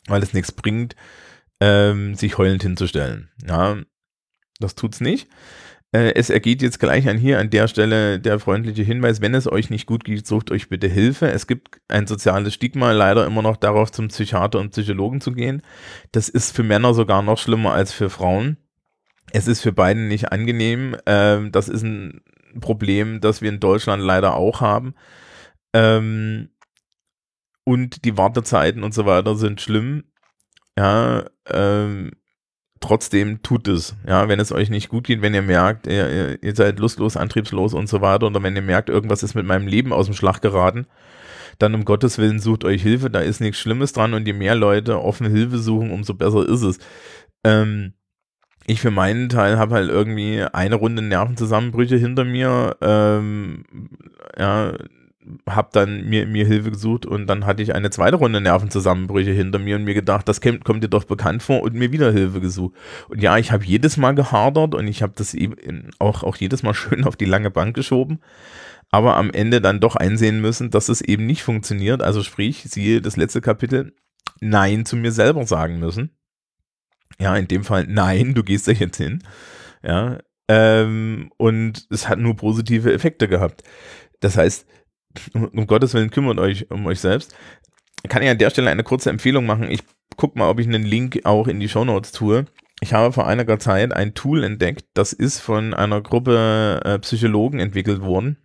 weil 0.08 0.21
es 0.23 0.34
nichts 0.34 0.52
bringt, 0.52 0.95
ähm, 1.60 2.15
sich 2.15 2.38
heulend 2.38 2.63
hinzustellen. 2.63 3.30
Ja, 3.47 3.78
das 4.60 4.76
tut's 4.76 5.02
nicht. 5.02 5.28
Äh, 5.93 6.13
es 6.15 6.30
ergeht 6.30 6.62
jetzt 6.62 6.80
gleich 6.80 7.08
an 7.08 7.17
hier 7.17 7.39
an 7.39 7.50
der 7.50 7.67
Stelle 7.67 8.19
der 8.19 8.39
freundliche 8.39 8.84
Hinweis, 8.84 9.21
wenn 9.21 9.34
es 9.34 9.50
euch 9.50 9.69
nicht 9.69 9.86
gut 9.86 10.04
geht, 10.04 10.28
sucht 10.28 10.52
euch 10.52 10.69
bitte 10.69 10.88
Hilfe. 10.88 11.30
Es 11.32 11.47
gibt 11.47 11.80
ein 11.88 12.08
soziales 12.08 12.54
Stigma 12.54 12.91
leider 12.91 13.26
immer 13.26 13.41
noch 13.41 13.58
darauf, 13.58 13.91
zum 13.91 14.10
Psychiater 14.10 14.60
und 14.60 14.71
Psychologen 14.71 15.21
zu 15.21 15.32
gehen. 15.32 15.62
Das 16.12 16.30
ist 16.30 16.56
für 16.56 16.63
Männer 16.63 16.93
sogar 16.93 17.21
noch 17.21 17.38
schlimmer 17.38 17.73
als 17.73 17.93
für 17.93 18.10
Frauen. 18.10 18.58
Es 19.32 19.47
ist 19.47 19.62
für 19.62 19.73
beiden 19.73 20.08
nicht 20.08 20.32
angenehm. 20.32 20.97
Ähm, 21.06 21.52
das 21.52 21.69
ist 21.69 21.84
ein 21.84 22.21
Problem, 22.60 23.21
das 23.21 23.41
wir 23.41 23.50
in 23.50 23.60
Deutschland 23.60 24.04
leider 24.04 24.36
auch 24.36 24.62
haben. 24.62 24.93
Ähm, 25.73 26.50
und 27.63 28.06
die 28.06 28.17
Wartezeiten 28.17 28.84
und 28.84 28.93
so 28.93 29.06
weiter 29.06 29.36
sind 29.36 29.62
schlimm. 29.62 30.06
Ja, 30.78 31.26
ähm, 31.50 32.12
trotzdem 32.80 33.42
tut 33.42 33.68
es. 33.68 33.96
Ja, 34.08 34.28
wenn 34.28 34.40
es 34.40 34.52
euch 34.52 34.70
nicht 34.70 34.90
gut 34.90 35.06
geht, 35.06 35.22
wenn 35.22 35.34
ihr 35.34 35.42
merkt, 35.42 35.88
ihr, 35.88 36.42
ihr, 36.42 36.56
seid 36.56 36.80
lustlos, 36.80 37.18
antriebslos 37.18 37.74
und 37.74 37.88
so 37.88 38.02
weiter, 38.02 38.28
oder 38.28 38.44
wenn 38.44 38.56
ihr 38.56 38.62
merkt, 38.62 38.90
irgendwas 38.90 39.24
ist 39.24 39.36
mit 39.36 39.46
meinem 39.46 39.68
Leben 39.68 39.94
aus 39.94 40.06
dem 40.06 40.16
Schlag 40.16 40.42
geraten, 40.42 40.88
dann 41.60 41.74
um 41.74 41.86
Gottes 41.86 42.18
Willen 42.18 42.40
sucht 42.40 42.63
euch 42.63 42.82
Hilfe, 42.82 43.10
da 43.10 43.20
ist 43.20 43.42
nichts 43.42 43.60
Schlimmes 43.60 43.94
dran 43.94 44.13
und 44.13 44.28
je 44.28 44.34
mehr 44.34 44.56
Leute 44.56 45.02
offen 45.02 45.30
Hilfe 45.30 45.58
suchen, 45.58 45.92
umso 45.92 46.13
besser 46.13 46.48
ist 46.48 46.62
es. 46.62 46.80
Ähm, 47.44 47.94
ich 48.68 48.82
für 48.82 48.92
meinen 48.92 49.30
Teil 49.30 49.58
habe 49.58 49.76
halt 49.76 49.90
irgendwie 49.90 50.42
eine 50.42 50.76
Runde 50.76 51.02
Nervenzusammenbrüche 51.02 51.96
hinter 51.96 52.26
mir. 52.26 52.76
Ähm, 52.82 53.63
ja, 54.38 54.74
habe 55.48 55.70
dann 55.72 56.06
mir, 56.06 56.28
mir 56.28 56.46
Hilfe 56.46 56.72
gesucht 56.72 57.06
und 57.06 57.28
dann 57.28 57.46
hatte 57.46 57.63
ich 57.63 57.76
eine 57.76 57.90
zweite 57.90 58.18
Runde 58.18 58.42
Nervenzusammenbrüche 58.42 59.32
hinter 59.32 59.60
mir 59.60 59.76
und 59.76 59.84
mir 59.84 59.94
gedacht, 59.94 60.28
das 60.28 60.42
kommt, 60.42 60.63
kommt 60.63 60.84
dir 60.84 60.90
doch 60.90 61.04
bekannt 61.04 61.44
vor 61.44 61.62
und 61.62 61.76
mir 61.76 61.92
wieder 61.92 62.12
Hilfe 62.12 62.42
gesucht. 62.42 62.76
Und 63.10 63.22
ja, 63.22 63.38
ich 63.38 63.52
habe 63.52 63.66
jedes 63.66 63.98
Mal 63.98 64.13
gehadert 64.13 64.76
und 64.76 64.88
ich 64.88 65.02
habe 65.02 65.13
das 65.16 65.34
eben 65.34 65.90
auch, 66.00 66.24
auch 66.24 66.36
jedes 66.36 66.63
Mal 66.63 66.74
schön 66.76 67.04
auf 67.04 67.16
die 67.16 67.26
lange 67.26 67.52
Bank 67.52 67.76
geschoben, 67.76 68.20
aber 68.90 69.18
am 69.18 69.32
Ende 69.32 69.62
dann 69.62 69.80
doch 69.80 69.96
einsehen 69.96 70.42
müssen, 70.42 70.70
dass 70.70 70.90
es 70.90 71.02
eben 71.02 71.26
nicht 71.26 71.44
funktioniert. 71.44 72.02
Also 72.02 72.24
sprich, 72.24 72.63
siehe 72.68 73.02
das 73.02 73.18
letzte 73.18 73.42
Kapitel, 73.42 73.94
Nein 74.40 74.86
zu 74.86 74.96
mir 74.96 75.12
selber 75.12 75.46
sagen 75.46 75.80
müssen. 75.80 76.12
Ja, 77.20 77.36
in 77.36 77.48
dem 77.48 77.63
Fall, 77.63 77.86
nein, 77.88 78.34
du 78.34 78.44
gehst 78.44 78.68
da 78.68 78.72
jetzt 78.72 78.98
hin. 78.98 79.24
Ja, 79.84 80.20
ähm, 80.48 81.32
und 81.38 81.88
es 81.90 82.08
hat 82.08 82.20
nur 82.20 82.36
positive 82.36 82.94
Effekte 82.94 83.28
gehabt. 83.28 83.63
Das 84.20 84.38
heißt, 84.38 84.66
um, 85.34 85.67
Gottes 85.67 85.93
Willen 85.93 86.12
kümmert 86.12 86.39
euch 86.39 86.69
um 86.71 86.86
euch 86.86 86.99
selbst. 86.99 87.36
Kann 88.08 88.21
ich 88.21 88.30
an 88.30 88.38
der 88.38 88.49
Stelle 88.49 88.69
eine 88.69 88.84
kurze 88.84 89.10
Empfehlung 89.10 89.45
machen. 89.45 89.69
Ich 89.69 89.84
gucke 90.15 90.38
mal, 90.38 90.49
ob 90.49 90.60
ich 90.60 90.67
einen 90.67 90.84
Link 90.84 91.21
auch 91.23 91.47
in 91.47 91.60
die 91.60 91.69
Show 91.69 91.86
Notes 91.86 92.12
tue. 92.12 92.45
Ich 92.80 92.93
habe 92.93 93.12
vor 93.12 93.27
einiger 93.27 93.58
Zeit 93.60 93.91
ein 93.91 94.13
Tool 94.13 94.43
entdeckt, 94.43 94.86
das 94.93 95.12
ist 95.12 95.39
von 95.39 95.73
einer 95.73 96.01
Gruppe 96.01 96.80
äh, 96.86 96.99
Psychologen 96.99 97.60
entwickelt 97.60 98.01
worden. 98.01 98.38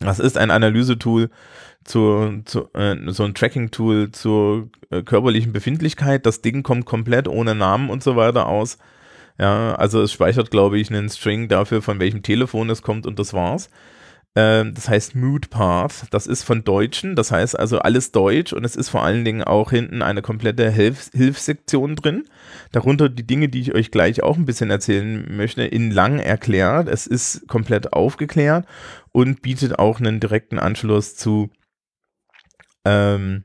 Das 0.00 0.18
ist 0.18 0.36
ein 0.36 0.50
Analysetool 0.50 1.30
zu, 1.84 2.42
zu 2.44 2.72
äh, 2.74 2.96
so 3.08 3.24
ein 3.24 3.34
Tracking-Tool 3.34 4.10
zur 4.10 4.68
äh, 4.90 5.02
körperlichen 5.02 5.52
Befindlichkeit. 5.52 6.26
Das 6.26 6.42
Ding 6.42 6.64
kommt 6.64 6.86
komplett 6.86 7.28
ohne 7.28 7.54
Namen 7.54 7.88
und 7.88 8.02
so 8.02 8.16
weiter 8.16 8.46
aus. 8.46 8.78
Ja, 9.38 9.74
also 9.76 10.02
es 10.02 10.12
speichert, 10.12 10.50
glaube 10.50 10.78
ich, 10.78 10.90
einen 10.90 11.08
String 11.08 11.48
dafür, 11.48 11.82
von 11.82 12.00
welchem 12.00 12.22
Telefon 12.22 12.68
es 12.68 12.82
kommt 12.82 13.06
und 13.06 13.18
das 13.18 13.32
war's. 13.32 13.70
Ähm, 14.34 14.72
das 14.74 14.88
heißt 14.88 15.14
Mood 15.14 15.50
Path. 15.50 16.06
Das 16.10 16.26
ist 16.26 16.42
von 16.42 16.64
Deutschen, 16.64 17.16
das 17.16 17.30
heißt 17.30 17.58
also 17.58 17.80
alles 17.80 18.12
Deutsch 18.12 18.52
und 18.52 18.64
es 18.64 18.76
ist 18.76 18.88
vor 18.88 19.02
allen 19.02 19.24
Dingen 19.24 19.42
auch 19.42 19.70
hinten 19.70 20.00
eine 20.00 20.22
komplette 20.22 20.70
Hilf 20.70 21.10
Hilfssektion 21.12 21.96
drin. 21.96 22.24
Darunter 22.72 23.10
die 23.10 23.26
Dinge, 23.26 23.48
die 23.50 23.60
ich 23.60 23.74
euch 23.74 23.90
gleich 23.90 24.22
auch 24.22 24.36
ein 24.36 24.46
bisschen 24.46 24.70
erzählen 24.70 25.26
möchte, 25.36 25.64
in 25.64 25.90
lang 25.90 26.18
erklärt. 26.18 26.88
Es 26.88 27.06
ist 27.06 27.46
komplett 27.46 27.92
aufgeklärt 27.92 28.66
und 29.12 29.42
bietet 29.42 29.78
auch 29.78 30.00
einen 30.00 30.18
direkten 30.18 30.58
Anschluss 30.58 31.14
zu 31.14 31.50
ähm, 32.86 33.44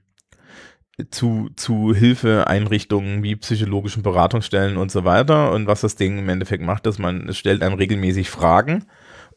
zu, 1.12 1.50
zu 1.56 1.93
Hilfeeinrichtungen 1.93 3.21
wie 3.23 3.36
psychologischen 3.36 4.04
Beratungsstellen 4.04 4.78
und 4.78 4.91
so 4.91 5.04
weiter. 5.04 5.52
Und 5.52 5.67
was 5.67 5.82
das 5.82 5.95
Ding 5.95 6.17
im 6.17 6.30
Endeffekt 6.30 6.63
macht, 6.63 6.88
ist, 6.88 6.97
man 6.97 7.32
stellt 7.34 7.62
einem 7.62 7.76
regelmäßig 7.76 8.30
Fragen 8.30 8.86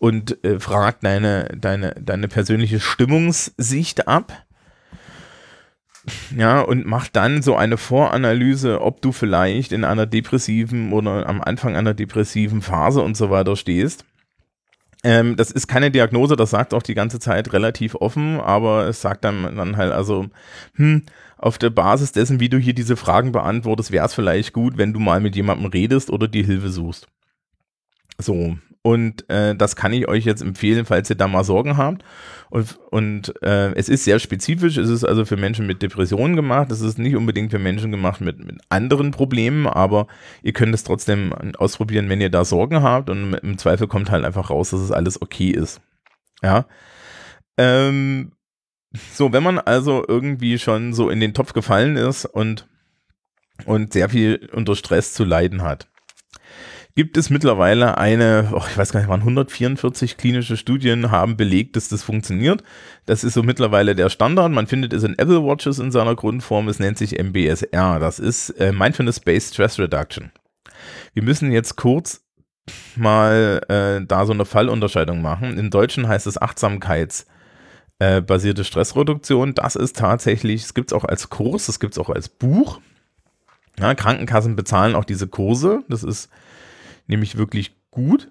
und 0.00 0.42
äh, 0.44 0.58
fragt 0.58 1.04
deine, 1.04 1.44
deine, 1.56 1.94
deine 2.00 2.26
persönliche 2.26 2.80
Stimmungssicht 2.80 4.08
ab. 4.08 4.32
Ja, 6.34 6.62
und 6.62 6.86
macht 6.86 7.14
dann 7.14 7.42
so 7.42 7.54
eine 7.54 7.76
Voranalyse, 7.76 8.80
ob 8.80 9.02
du 9.02 9.12
vielleicht 9.12 9.72
in 9.72 9.84
einer 9.84 10.06
depressiven 10.06 10.94
oder 10.94 11.28
am 11.28 11.42
Anfang 11.42 11.76
einer 11.76 11.92
depressiven 11.92 12.62
Phase 12.62 13.02
und 13.02 13.14
so 13.14 13.28
weiter 13.28 13.54
stehst. 13.56 14.06
Ähm, 15.04 15.36
das 15.36 15.50
ist 15.50 15.66
keine 15.66 15.90
Diagnose, 15.90 16.34
das 16.34 16.50
sagt 16.50 16.72
auch 16.72 16.82
die 16.82 16.94
ganze 16.94 17.18
Zeit 17.18 17.52
relativ 17.52 17.94
offen, 17.94 18.40
aber 18.40 18.88
es 18.88 19.02
sagt 19.02 19.24
dann, 19.24 19.54
dann 19.56 19.76
halt 19.76 19.92
also, 19.92 20.26
hm, 20.76 21.04
auf 21.36 21.58
der 21.58 21.70
Basis 21.70 22.12
dessen, 22.12 22.40
wie 22.40 22.48
du 22.48 22.56
hier 22.56 22.74
diese 22.74 22.96
Fragen 22.96 23.32
beantwortest, 23.32 23.92
wäre 23.92 24.06
es 24.06 24.14
vielleicht 24.14 24.54
gut, 24.54 24.78
wenn 24.78 24.94
du 24.94 24.98
mal 24.98 25.20
mit 25.20 25.36
jemandem 25.36 25.66
redest 25.66 26.10
oder 26.10 26.26
die 26.26 26.42
Hilfe 26.42 26.70
suchst. 26.70 27.06
So, 28.18 28.56
und 28.82 29.28
äh, 29.28 29.54
das 29.54 29.76
kann 29.76 29.92
ich 29.92 30.08
euch 30.08 30.24
jetzt 30.24 30.40
empfehlen, 30.40 30.86
falls 30.86 31.10
ihr 31.10 31.16
da 31.16 31.28
mal 31.28 31.44
Sorgen 31.44 31.76
habt. 31.76 32.02
Und, 32.48 32.78
und 32.90 33.42
äh, 33.42 33.72
es 33.74 33.88
ist 33.88 34.04
sehr 34.04 34.18
spezifisch, 34.18 34.76
es 34.76 34.88
ist 34.88 35.04
also 35.04 35.24
für 35.24 35.36
Menschen 35.36 35.66
mit 35.66 35.82
Depressionen 35.82 36.34
gemacht, 36.34 36.72
es 36.72 36.80
ist 36.80 36.98
nicht 36.98 37.14
unbedingt 37.14 37.50
für 37.50 37.58
Menschen 37.58 37.90
gemacht 37.90 38.20
mit, 38.20 38.44
mit 38.44 38.60
anderen 38.70 39.10
Problemen, 39.10 39.66
aber 39.66 40.08
ihr 40.42 40.52
könnt 40.52 40.74
es 40.74 40.82
trotzdem 40.82 41.32
ausprobieren, 41.58 42.08
wenn 42.08 42.20
ihr 42.20 42.30
da 42.30 42.44
Sorgen 42.44 42.82
habt 42.82 43.10
und 43.10 43.34
im 43.34 43.58
Zweifel 43.58 43.86
kommt 43.86 44.10
halt 44.10 44.24
einfach 44.24 44.50
raus, 44.50 44.70
dass 44.70 44.80
es 44.80 44.90
alles 44.90 45.20
okay 45.20 45.50
ist. 45.50 45.80
Ja. 46.42 46.66
Ähm, 47.56 48.32
so, 49.12 49.32
wenn 49.32 49.42
man 49.42 49.58
also 49.58 50.04
irgendwie 50.08 50.58
schon 50.58 50.94
so 50.94 51.10
in 51.10 51.20
den 51.20 51.34
Topf 51.34 51.52
gefallen 51.52 51.96
ist 51.96 52.24
und, 52.24 52.66
und 53.66 53.92
sehr 53.92 54.08
viel 54.08 54.48
unter 54.52 54.74
Stress 54.74 55.12
zu 55.12 55.24
leiden 55.24 55.62
hat, 55.62 55.88
gibt 56.94 57.16
es 57.16 57.30
mittlerweile 57.30 57.98
eine, 57.98 58.50
oh, 58.52 58.62
ich 58.68 58.76
weiß 58.76 58.92
gar 58.92 59.00
nicht, 59.00 59.08
waren 59.08 59.20
144 59.20 60.16
klinische 60.16 60.56
Studien 60.56 61.10
haben 61.10 61.36
belegt, 61.36 61.76
dass 61.76 61.88
das 61.88 62.02
funktioniert. 62.02 62.62
Das 63.06 63.24
ist 63.24 63.34
so 63.34 63.42
mittlerweile 63.42 63.94
der 63.94 64.08
Standard. 64.08 64.52
Man 64.52 64.66
findet 64.66 64.92
es 64.92 65.02
in 65.02 65.18
Apple 65.18 65.42
Watches 65.44 65.78
in 65.78 65.92
seiner 65.92 66.14
Grundform. 66.14 66.68
Es 66.68 66.78
nennt 66.78 66.98
sich 66.98 67.18
MBSR. 67.18 67.98
Das 67.98 68.18
ist 68.18 68.50
äh, 68.50 68.72
Mindfulness-Based 68.72 69.54
Stress 69.54 69.78
Reduction. 69.78 70.32
Wir 71.14 71.22
müssen 71.22 71.52
jetzt 71.52 71.76
kurz 71.76 72.22
mal 72.96 73.60
äh, 73.68 74.04
da 74.06 74.26
so 74.26 74.32
eine 74.32 74.44
Fallunterscheidung 74.44 75.22
machen. 75.22 75.58
Im 75.58 75.70
Deutschen 75.70 76.08
heißt 76.08 76.26
es 76.26 76.40
Achtsamkeits- 76.40 77.26
äh, 78.00 78.22
basierte 78.22 78.64
Stressreduktion. 78.64 79.54
Das 79.54 79.76
ist 79.76 79.96
tatsächlich, 79.96 80.64
es 80.64 80.74
gibt 80.74 80.90
es 80.90 80.96
auch 80.96 81.04
als 81.04 81.28
Kurs, 81.28 81.68
es 81.68 81.78
gibt 81.80 81.92
es 81.94 81.98
auch 81.98 82.08
als 82.08 82.30
Buch. 82.30 82.80
Ja, 83.78 83.94
Krankenkassen 83.94 84.56
bezahlen 84.56 84.94
auch 84.94 85.04
diese 85.04 85.28
Kurse. 85.28 85.84
Das 85.88 86.02
ist 86.02 86.30
nämlich 87.10 87.36
wirklich 87.36 87.72
gut. 87.90 88.30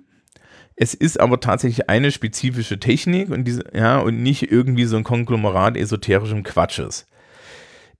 Es 0.75 0.93
ist 0.93 1.19
aber 1.19 1.39
tatsächlich 1.39 1.89
eine 1.89 2.11
spezifische 2.11 2.79
Technik 2.79 3.29
und 3.29 3.43
diese, 3.43 3.65
ja, 3.73 3.99
und 3.99 4.23
nicht 4.23 4.51
irgendwie 4.51 4.85
so 4.85 4.95
ein 4.97 5.03
Konglomerat 5.03 5.77
esoterischem 5.77 6.43
Quatsches. 6.43 7.05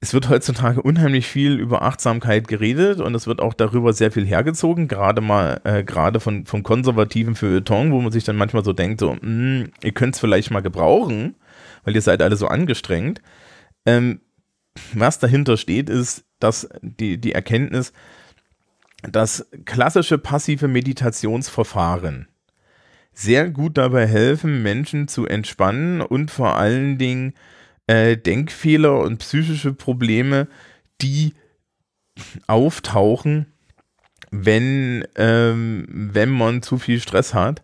Es 0.02 0.14
wird 0.14 0.30
heutzutage 0.30 0.82
unheimlich 0.82 1.28
viel 1.28 1.60
über 1.60 1.82
Achtsamkeit 1.82 2.48
geredet 2.48 3.02
und 3.02 3.14
es 3.16 3.28
wird 3.28 3.42
auch 3.42 3.54
darüber 3.54 3.92
sehr 3.92 4.14
viel 4.14 4.26
hergezogen, 4.26 4.88
gerade 4.88 5.20
mal, 5.20 5.60
äh, 5.66 5.84
gerade 5.84 6.22
von, 6.22 6.46
vom 6.46 6.64
konservativen 6.64 7.36
Feuilleton, 7.36 7.92
wo 7.92 8.00
man 8.00 8.14
sich 8.14 8.24
dann 8.24 8.38
manchmal 8.38 8.64
so 8.64 8.72
denkt, 8.72 9.02
so, 9.02 9.12
mh, 9.14 9.20
hm, 9.22 9.72
ihr 9.84 9.92
könnt 9.92 10.16
es 10.16 10.22
vielleicht 10.22 10.52
mal 10.52 10.62
gebrauchen, 10.62 11.36
weil 11.84 11.96
ihr 11.96 12.02
seid 12.02 12.22
alle 12.22 12.38
so 12.38 12.48
angestrengt. 12.48 13.22
Ähm, 13.86 14.22
was 14.94 15.20
dahinter 15.20 15.58
steht, 15.58 15.90
ist, 15.90 16.24
dass 16.40 16.70
die, 16.82 17.18
die 17.20 17.34
Erkenntnis, 17.34 17.92
dass 19.04 19.48
klassische 19.66 20.18
passive 20.18 20.68
Meditationsverfahren 20.68 22.28
sehr 23.20 23.50
gut 23.50 23.78
dabei 23.78 24.08
helfen, 24.08 24.64
Menschen 24.64 25.08
zu 25.10 25.26
entspannen 25.26 26.02
und 26.02 26.32
vor 26.32 26.56
allen 26.56 26.98
Dingen 26.98 27.34
äh, 27.88 28.16
Denkfehler 28.16 29.00
und 29.00 29.18
psychische 29.18 29.74
Probleme, 29.74 30.48
die 31.02 31.34
auftauchen, 32.48 33.48
wenn, 34.32 35.06
ähm, 35.16 35.86
wenn 35.90 36.30
man 36.30 36.62
zu 36.62 36.78
viel 36.78 37.02
Stress 37.02 37.34
hat, 37.34 37.62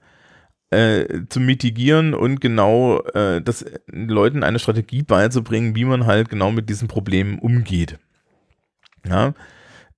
äh, 0.71 1.21
zu 1.30 1.39
mitigieren 1.39 2.13
und 2.13 2.41
genau 2.41 3.02
äh, 3.13 3.41
das 3.41 3.65
Leuten 3.88 4.43
eine 4.43 4.60
Strategie 4.60 5.04
beizubringen, 5.04 5.76
wie 5.76 5.86
man 5.86 6.06
halt 6.06 6.28
genau 6.28 6.52
mit 6.52 6.69
diesen 6.69 6.88
Problemen 6.88 7.39
umgeht. 7.39 7.98
Ja, 9.08 9.34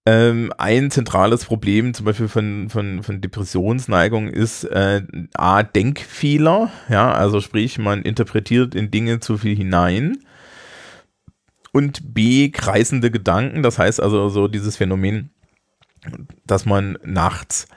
ähm, 0.08 0.54
ein 0.58 0.90
zentrales 0.90 1.44
Problem 1.44 1.94
zum 1.94 2.06
Beispiel 2.06 2.30
von, 2.30 2.70
von, 2.70 3.04
von 3.04 3.20
Depressionsneigung 3.20 4.30
ist 4.30 4.64
äh, 4.64 5.02
A, 5.34 5.64
Denkfehler, 5.64 6.72
ja, 6.88 7.12
also 7.12 7.42
sprich, 7.42 7.78
man 7.78 8.04
interpretiert 8.04 8.74
in 8.74 8.90
Dinge 8.90 9.20
zu 9.20 9.38
viel 9.38 9.54
hinein. 9.54 10.20
Und 11.74 12.14
B, 12.14 12.52
kreisende 12.52 13.12
Gedanken, 13.12 13.64
das 13.64 13.78
heißt 13.78 14.02
also 14.02 14.30
so 14.30 14.48
dieses 14.48 14.78
Phänomen, 14.78 15.32
dass 16.46 16.66
man 16.66 16.98
nachts 17.04 17.68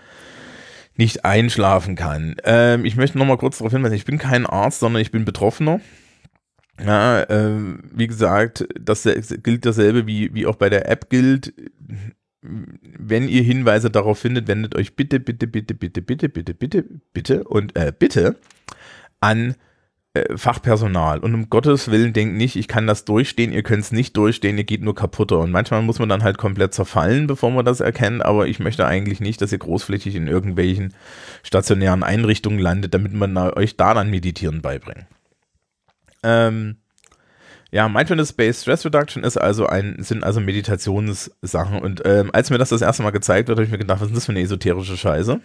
nicht 0.94 1.24
einschlafen 1.24 1.96
kann. 1.96 2.36
Ähm, 2.44 2.84
ich 2.84 2.94
möchte 2.94 3.18
nochmal 3.18 3.38
kurz 3.38 3.58
darauf 3.58 3.72
hinweisen, 3.72 3.94
ich 3.94 4.04
bin 4.04 4.18
kein 4.18 4.46
Arzt, 4.46 4.78
sondern 4.78 5.02
ich 5.02 5.10
bin 5.10 5.24
Betroffener. 5.24 5.80
Ja, 6.80 7.22
äh, 7.24 7.58
wie 7.92 8.06
gesagt, 8.06 8.68
das 8.80 9.02
gilt 9.42 9.66
dasselbe 9.66 10.06
wie, 10.06 10.32
wie 10.32 10.46
auch 10.46 10.56
bei 10.56 10.70
der 10.70 10.88
App 10.88 11.10
gilt 11.10 11.52
wenn 12.42 13.28
ihr 13.28 13.42
Hinweise 13.42 13.90
darauf 13.90 14.18
findet, 14.18 14.48
wendet 14.48 14.74
euch 14.74 14.96
bitte, 14.96 15.20
bitte, 15.20 15.46
bitte, 15.46 15.74
bitte, 15.74 16.00
bitte, 16.02 16.28
bitte, 16.28 16.54
bitte, 16.54 16.84
bitte 17.12 17.44
und 17.44 17.76
äh, 17.76 17.92
bitte 17.96 18.36
an 19.20 19.56
äh, 20.14 20.36
Fachpersonal. 20.36 21.20
Und 21.20 21.34
um 21.34 21.50
Gottes 21.50 21.90
Willen 21.90 22.12
denkt 22.12 22.36
nicht, 22.36 22.56
ich 22.56 22.66
kann 22.66 22.86
das 22.86 23.04
durchstehen, 23.04 23.52
ihr 23.52 23.62
könnt 23.62 23.84
es 23.84 23.92
nicht 23.92 24.16
durchstehen, 24.16 24.58
ihr 24.58 24.64
geht 24.64 24.82
nur 24.82 24.94
kaputter. 24.94 25.38
Und 25.38 25.52
manchmal 25.52 25.82
muss 25.82 25.98
man 25.98 26.08
dann 26.08 26.24
halt 26.24 26.36
komplett 26.36 26.74
zerfallen, 26.74 27.28
bevor 27.28 27.50
man 27.50 27.64
das 27.64 27.80
erkennt. 27.80 28.24
Aber 28.24 28.48
ich 28.48 28.58
möchte 28.58 28.86
eigentlich 28.86 29.20
nicht, 29.20 29.40
dass 29.40 29.52
ihr 29.52 29.58
großflächig 29.58 30.16
in 30.16 30.26
irgendwelchen 30.26 30.94
stationären 31.44 32.02
Einrichtungen 32.02 32.58
landet, 32.58 32.94
damit 32.94 33.12
man 33.12 33.36
euch 33.36 33.76
da 33.76 33.94
dann 33.94 34.10
Meditieren 34.10 34.62
beibringt. 34.62 35.06
Ähm, 36.22 36.76
ja, 37.72 37.88
Mindfulness-Based 37.88 38.62
Stress 38.62 38.84
Reduction 38.84 39.22
ist 39.22 39.36
also 39.36 39.66
ein, 39.66 39.96
sind 40.02 40.24
also 40.24 40.40
Meditationssachen. 40.40 41.78
Und 41.78 42.02
ähm, 42.04 42.30
als 42.32 42.50
mir 42.50 42.58
das 42.58 42.70
das 42.70 42.82
erste 42.82 43.02
Mal 43.02 43.10
gezeigt 43.10 43.48
wird, 43.48 43.58
habe 43.58 43.64
ich 43.64 43.70
mir 43.70 43.78
gedacht, 43.78 44.00
was 44.00 44.08
ist 44.08 44.16
das 44.16 44.26
für 44.26 44.32
eine 44.32 44.40
esoterische 44.40 44.96
Scheiße? 44.96 45.40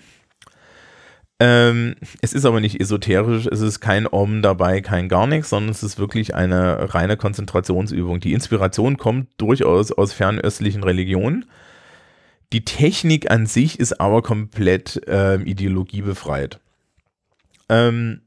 Ähm, 1.40 1.96
es 2.22 2.34
ist 2.34 2.46
aber 2.46 2.62
nicht 2.62 2.80
esoterisch, 2.80 3.46
es 3.46 3.60
ist 3.60 3.82
kein 3.82 4.08
Om 4.08 4.42
dabei, 4.42 4.80
kein 4.80 5.10
gar 5.10 5.28
nichts, 5.28 5.50
sondern 5.50 5.72
es 5.72 5.84
ist 5.84 6.00
wirklich 6.00 6.34
eine 6.34 6.94
reine 6.94 7.18
Konzentrationsübung. 7.18 8.22
Die 8.22 8.34
Inspiration 8.34 8.98
kommt 8.98 9.30
durchaus 9.38 9.92
aus 9.92 10.14
fernöstlichen 10.14 10.84
Religionen. 10.84 11.46
Die 12.54 12.64
Technik 12.64 13.30
an 13.30 13.48
sich 13.48 13.80
ist 13.80 14.00
aber 14.00 14.22
komplett 14.22 15.02
ähm, 15.08 15.46
ideologiebefreit. 15.46 16.60
Ähm, 17.68 18.22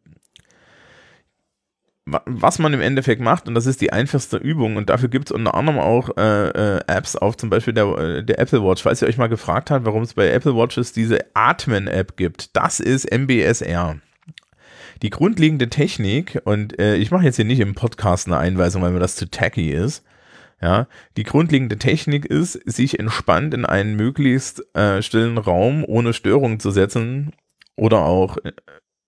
was 2.27 2.59
man 2.59 2.73
im 2.75 2.81
Endeffekt 2.81 3.21
macht, 3.21 3.49
und 3.49 3.55
das 3.55 3.67
ist 3.67 3.81
die 3.81 3.93
einfachste 3.93 4.37
Übung, 4.37 4.77
und 4.77 4.91
dafür 4.91 5.09
gibt 5.09 5.29
es 5.29 5.33
unter 5.33 5.55
anderem 5.55 5.79
auch 5.79 6.17
äh, 6.17 6.49
äh, 6.49 6.81
Apps 6.87 7.17
auf 7.17 7.37
zum 7.37 7.51
Beispiel 7.51 7.75
der, 7.75 7.87
äh, 7.99 8.25
der 8.25 8.39
Apple 8.39 8.63
Watch. 8.63 8.83
Falls 8.83 9.03
ihr 9.03 9.09
euch 9.09 9.19
mal 9.19 9.29
gefragt 9.29 9.71
habt, 9.71 9.85
warum 9.85 10.03
es 10.03 10.15
bei 10.15 10.29
Apple 10.31 10.55
Watches 10.55 10.93
diese 10.93 11.19
Atmen-App 11.35 12.17
gibt, 12.17 12.57
das 12.57 12.81
ist 12.81 13.11
MBSR. 13.11 13.97
Die 15.03 15.11
grundlegende 15.11 15.69
Technik, 15.69 16.41
und 16.45 16.79
äh, 16.79 16.97
ich 16.97 17.11
mache 17.11 17.25
jetzt 17.25 17.37
hier 17.37 17.45
nicht 17.45 17.61
im 17.61 17.75
Podcast 17.75 18.27
eine 18.27 18.39
Einweisung, 18.39 18.83
weil 18.83 18.91
mir 18.91 18.99
das 18.99 19.17
zu 19.17 19.31
tacky 19.31 19.71
ist, 19.71 20.05
ja, 20.61 20.89
die 21.17 21.23
grundlegende 21.23 21.79
Technik 21.79 22.25
ist, 22.25 22.55
sich 22.69 22.99
entspannt 22.99 23.55
in 23.55 23.65
einen 23.65 23.95
möglichst 23.95 24.75
äh, 24.75 25.03
stillen 25.03 25.39
Raum 25.39 25.85
ohne 25.85 26.13
Störung 26.13 26.59
zu 26.59 26.73
setzen 26.73 27.33
oder 27.77 27.99
auch 27.99 28.39
äh, 28.39 28.53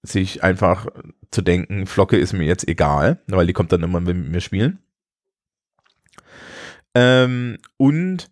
sich 0.02 0.42
einfach 0.42 0.86
zu 1.30 1.42
denken, 1.42 1.86
Flocke 1.86 2.16
ist 2.16 2.32
mir 2.32 2.44
jetzt 2.44 2.66
egal, 2.68 3.20
weil 3.26 3.46
die 3.46 3.52
kommt 3.52 3.72
dann 3.72 3.82
immer, 3.82 3.98
wenn 3.98 4.06
wir 4.06 4.14
mit 4.14 4.32
mir 4.32 4.40
spielen. 4.40 4.78
Ähm, 6.94 7.58
und 7.76 8.30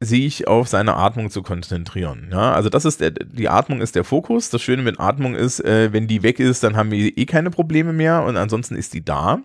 sich 0.00 0.46
auf 0.46 0.68
seine 0.68 0.96
Atmung 0.96 1.30
zu 1.30 1.42
konzentrieren. 1.42 2.28
Ja, 2.30 2.52
also 2.52 2.68
das 2.68 2.84
ist 2.84 3.00
der, 3.00 3.12
die 3.12 3.48
Atmung 3.48 3.80
ist 3.80 3.94
der 3.94 4.04
Fokus. 4.04 4.50
Das 4.50 4.60
Schöne 4.62 4.82
mit 4.82 5.00
Atmung 5.00 5.34
ist, 5.34 5.60
äh, 5.60 5.92
wenn 5.92 6.06
die 6.06 6.22
weg 6.22 6.38
ist, 6.38 6.62
dann 6.62 6.76
haben 6.76 6.90
wir 6.90 7.16
eh 7.16 7.24
keine 7.24 7.50
Probleme 7.50 7.92
mehr 7.92 8.22
und 8.24 8.36
ansonsten 8.36 8.76
ist 8.76 8.92
die 8.92 9.04
da. 9.04 9.40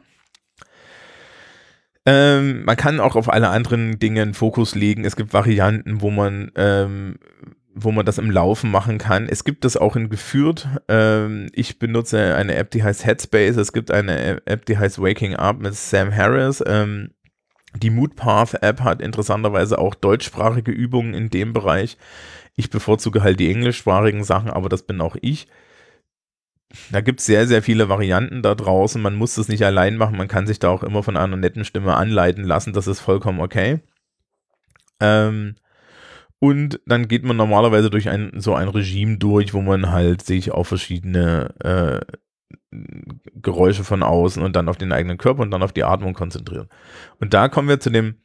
Ähm, 2.05 2.65
man 2.65 2.75
kann 2.75 2.99
auch 2.99 3.15
auf 3.15 3.31
alle 3.31 3.49
anderen 3.49 3.99
Dinge 3.99 4.23
einen 4.23 4.33
Fokus 4.33 4.75
legen. 4.75 5.05
Es 5.05 5.15
gibt 5.15 5.33
Varianten, 5.33 6.01
wo 6.01 6.09
man 6.09 6.51
ähm, 6.55 7.15
wo 7.73 7.91
man 7.91 8.05
das 8.05 8.17
im 8.17 8.31
Laufen 8.31 8.69
machen 8.69 8.97
kann. 8.97 9.27
Es 9.29 9.43
gibt 9.43 9.63
das 9.63 9.77
auch 9.77 9.95
in 9.95 10.09
geführt. 10.09 10.67
Ähm, 10.87 11.49
ich 11.53 11.79
benutze 11.79 12.35
eine 12.35 12.55
App, 12.55 12.71
die 12.71 12.83
heißt 12.83 13.05
Headspace. 13.05 13.57
Es 13.57 13.73
gibt 13.73 13.91
eine 13.91 14.45
App, 14.45 14.65
die 14.65 14.77
heißt 14.77 14.99
Waking 14.99 15.35
Up 15.35 15.59
mit 15.59 15.75
Sam 15.75 16.13
Harris. 16.15 16.63
Ähm, 16.65 17.11
die 17.75 17.89
Moodpath 17.89 18.61
App 18.61 18.81
hat 18.81 19.01
interessanterweise 19.01 19.79
auch 19.79 19.95
deutschsprachige 19.95 20.71
Übungen 20.71 21.13
in 21.13 21.29
dem 21.29 21.53
Bereich. 21.53 21.97
Ich 22.55 22.69
bevorzuge 22.69 23.23
halt 23.23 23.39
die 23.39 23.49
englischsprachigen 23.49 24.23
Sachen, 24.23 24.49
aber 24.49 24.67
das 24.67 24.83
bin 24.83 24.99
auch 24.99 25.15
ich. 25.21 25.47
Da 26.91 27.01
gibt 27.01 27.19
es 27.19 27.25
sehr, 27.25 27.47
sehr 27.47 27.61
viele 27.61 27.89
Varianten 27.89 28.41
da 28.41 28.55
draußen. 28.55 29.01
Man 29.01 29.15
muss 29.15 29.35
das 29.35 29.47
nicht 29.47 29.63
allein 29.63 29.97
machen. 29.97 30.17
Man 30.17 30.27
kann 30.27 30.47
sich 30.47 30.59
da 30.59 30.69
auch 30.69 30.83
immer 30.83 31.03
von 31.03 31.17
einer 31.17 31.37
netten 31.37 31.65
Stimme 31.65 31.95
anleiten 31.95 32.43
lassen. 32.43 32.73
Das 32.73 32.87
ist 32.87 32.99
vollkommen 32.99 33.41
okay. 33.41 33.79
Ähm, 34.99 35.55
und 36.43 36.81
dann 36.87 37.07
geht 37.07 37.23
man 37.23 37.37
normalerweise 37.37 37.91
durch 37.91 38.09
ein 38.09 38.31
so 38.37 38.55
ein 38.55 38.67
Regime 38.67 39.19
durch, 39.19 39.53
wo 39.53 39.61
man 39.61 39.91
halt 39.91 40.23
sich 40.23 40.51
auf 40.51 40.67
verschiedene 40.67 41.53
äh, 41.59 42.17
Geräusche 43.35 43.83
von 43.83 44.01
außen 44.01 44.41
und 44.41 44.55
dann 44.55 44.67
auf 44.67 44.77
den 44.77 44.91
eigenen 44.91 45.19
Körper 45.19 45.43
und 45.43 45.51
dann 45.51 45.61
auf 45.61 45.71
die 45.71 45.83
Atmung 45.83 46.15
konzentriert. 46.15 46.67
Und 47.19 47.35
da 47.35 47.47
kommen 47.47 47.69
wir 47.69 47.79
zu 47.79 47.91
dem, 47.91 48.15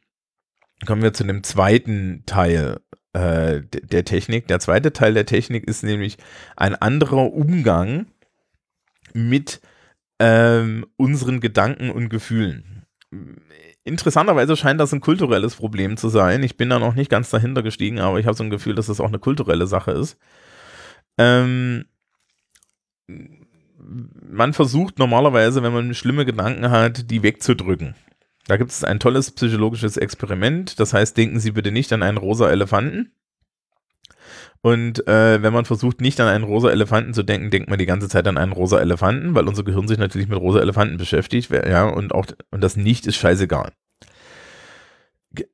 kommen 0.87 1.03
wir 1.03 1.13
zu 1.13 1.25
dem 1.25 1.43
zweiten 1.43 2.23
Teil 2.25 2.79
äh, 3.13 3.61
der 3.61 4.03
Technik. 4.03 4.47
Der 4.47 4.59
zweite 4.59 4.93
Teil 4.93 5.13
der 5.13 5.27
Technik 5.27 5.67
ist 5.67 5.83
nämlich 5.83 6.17
ein 6.55 6.73
anderer 6.73 7.31
Umgang 7.31 8.07
mit 9.13 9.61
ähm, 10.17 10.87
unseren 10.95 11.39
Gedanken 11.39 11.91
und 11.91 12.09
Gefühlen. 12.09 12.87
Interessanterweise 13.87 14.55
scheint 14.57 14.79
das 14.79 14.93
ein 14.93 15.01
kulturelles 15.01 15.55
Problem 15.55 15.97
zu 15.97 16.09
sein. 16.09 16.43
Ich 16.43 16.57
bin 16.57 16.69
da 16.69 16.77
noch 16.77 16.93
nicht 16.93 17.09
ganz 17.09 17.29
dahinter 17.29 17.63
gestiegen, 17.63 17.99
aber 17.99 18.19
ich 18.19 18.25
habe 18.25 18.35
so 18.35 18.43
ein 18.43 18.49
Gefühl, 18.49 18.75
dass 18.75 18.87
das 18.87 18.99
auch 18.99 19.07
eine 19.07 19.19
kulturelle 19.19 19.65
Sache 19.65 19.91
ist. 19.91 20.17
Ähm, 21.17 21.85
man 23.87 24.53
versucht 24.53 24.99
normalerweise, 24.99 25.63
wenn 25.63 25.73
man 25.73 25.93
schlimme 25.93 26.25
Gedanken 26.25 26.69
hat, 26.69 27.09
die 27.09 27.23
wegzudrücken. 27.23 27.95
Da 28.47 28.57
gibt 28.57 28.71
es 28.71 28.83
ein 28.83 28.99
tolles 28.99 29.31
psychologisches 29.31 29.97
Experiment. 29.97 30.79
Das 30.79 30.93
heißt, 30.93 31.17
denken 31.17 31.39
Sie 31.39 31.51
bitte 31.51 31.71
nicht 31.71 31.91
an 31.93 32.03
einen 32.03 32.17
rosa 32.17 32.49
Elefanten. 32.49 33.11
Und 34.61 35.07
äh, 35.07 35.41
wenn 35.41 35.53
man 35.53 35.65
versucht, 35.65 36.01
nicht 36.01 36.19
an 36.19 36.27
einen 36.27 36.43
rosa 36.43 36.69
Elefanten 36.69 37.13
zu 37.13 37.23
denken, 37.23 37.51
denkt 37.51 37.69
man 37.69 37.79
die 37.79 37.85
ganze 37.85 38.09
Zeit 38.09 38.27
an 38.27 38.37
einen 38.37 38.51
rosa 38.51 38.79
Elefanten, 38.79 39.35
weil 39.35 39.47
unser 39.47 39.63
Gehirn 39.63 39.87
sich 39.87 39.97
natürlich 39.97 40.27
mit 40.27 40.39
rosa 40.39 40.59
Elefanten 40.59 40.97
beschäftigt. 40.97 41.51
Ja, 41.51 41.87
und 41.87 42.13
auch 42.13 42.25
und 42.51 42.61
das 42.61 42.75
Nicht 42.75 43.07
ist 43.07 43.15
scheißegal. 43.15 43.71
G 45.33 45.45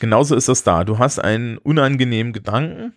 genauso 0.00 0.34
ist 0.34 0.48
das 0.48 0.62
da. 0.62 0.84
Du 0.84 0.98
hast 0.98 1.18
einen 1.18 1.58
unangenehmen 1.58 2.32
Gedanken 2.32 2.94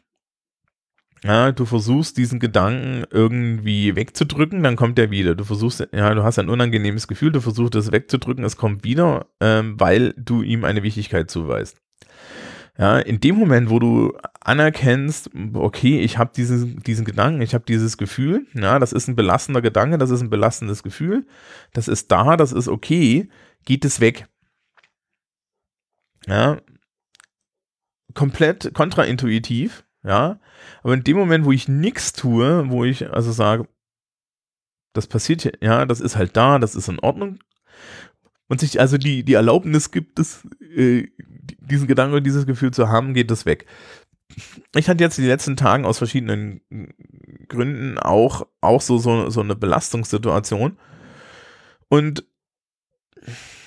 ja, 1.23 1.51
du 1.51 1.65
versuchst 1.65 2.17
diesen 2.17 2.39
Gedanken 2.39 3.03
irgendwie 3.11 3.95
wegzudrücken, 3.95 4.63
dann 4.63 4.77
kommt 4.77 4.97
er 4.99 5.11
wieder. 5.11 5.35
Du 5.35 5.43
versuchst, 5.43 5.85
ja, 5.91 6.13
du 6.15 6.23
hast 6.23 6.39
ein 6.39 6.49
unangenehmes 6.49 7.07
Gefühl, 7.07 7.31
du 7.31 7.41
versuchst 7.41 7.75
es 7.75 7.91
wegzudrücken, 7.91 8.45
es 8.45 8.55
kommt 8.55 8.83
wieder, 8.85 9.27
ähm, 9.41 9.77
weil 9.79 10.13
du 10.17 10.41
ihm 10.41 10.63
eine 10.63 10.83
Wichtigkeit 10.83 11.29
zuweist. 11.29 11.77
Ja, 12.79 12.97
in 12.97 13.19
dem 13.19 13.35
Moment, 13.35 13.69
wo 13.69 13.77
du 13.79 14.17
anerkennst, 14.39 15.31
okay, 15.53 15.99
ich 15.99 16.17
habe 16.17 16.31
diesen, 16.33 16.81
diesen 16.81 17.03
Gedanken, 17.03 17.41
ich 17.41 17.53
habe 17.53 17.65
dieses 17.67 17.97
Gefühl, 17.97 18.47
ja, 18.53 18.79
das 18.79 18.93
ist 18.93 19.09
ein 19.09 19.17
belastender 19.17 19.61
Gedanke, 19.61 19.97
das 19.97 20.11
ist 20.11 20.21
ein 20.21 20.29
belastendes 20.29 20.81
Gefühl, 20.81 21.27
das 21.73 21.89
ist 21.89 22.09
da, 22.09 22.37
das 22.37 22.53
ist 22.53 22.69
okay, 22.69 23.27
geht 23.65 23.83
es 23.83 23.99
weg. 23.99 24.27
Ja, 26.25 26.61
komplett 28.13 28.73
kontraintuitiv, 28.73 29.83
ja. 30.03 30.39
Aber 30.81 30.93
in 30.93 31.03
dem 31.03 31.17
Moment, 31.17 31.43
wo 31.43 31.51
ich 31.51 31.67
nichts 31.67 32.13
tue, 32.13 32.69
wo 32.69 32.85
ich 32.85 33.11
also 33.11 33.33
sage, 33.33 33.67
das 34.93 35.07
passiert 35.07 35.41
hier, 35.41 35.53
ja, 35.59 35.85
das 35.85 35.99
ist 35.99 36.15
halt 36.15 36.37
da, 36.37 36.59
das 36.59 36.75
ist 36.75 36.87
in 36.87 36.99
Ordnung. 36.99 37.39
Und 38.47 38.61
sich 38.61 38.79
also 38.79 38.97
die, 38.97 39.23
die 39.23 39.33
Erlaubnis 39.33 39.91
gibt, 39.91 40.17
das, 40.17 40.47
äh, 40.75 41.07
diesen 41.59 41.87
Gedanken 41.87 42.15
und 42.15 42.23
dieses 42.23 42.45
Gefühl 42.45 42.71
zu 42.71 42.89
haben, 42.89 43.13
geht 43.13 43.31
das 43.31 43.45
weg. 43.45 43.65
Ich 44.75 44.87
hatte 44.89 45.03
jetzt 45.03 45.17
die 45.17 45.25
letzten 45.25 45.55
Tagen 45.55 45.85
aus 45.85 45.97
verschiedenen 45.97 46.61
Gründen 47.47 47.97
auch, 47.97 48.47
auch 48.61 48.81
so, 48.81 48.97
so, 48.97 49.29
so 49.29 49.41
eine 49.41 49.55
Belastungssituation. 49.55 50.77
Und 51.87 52.23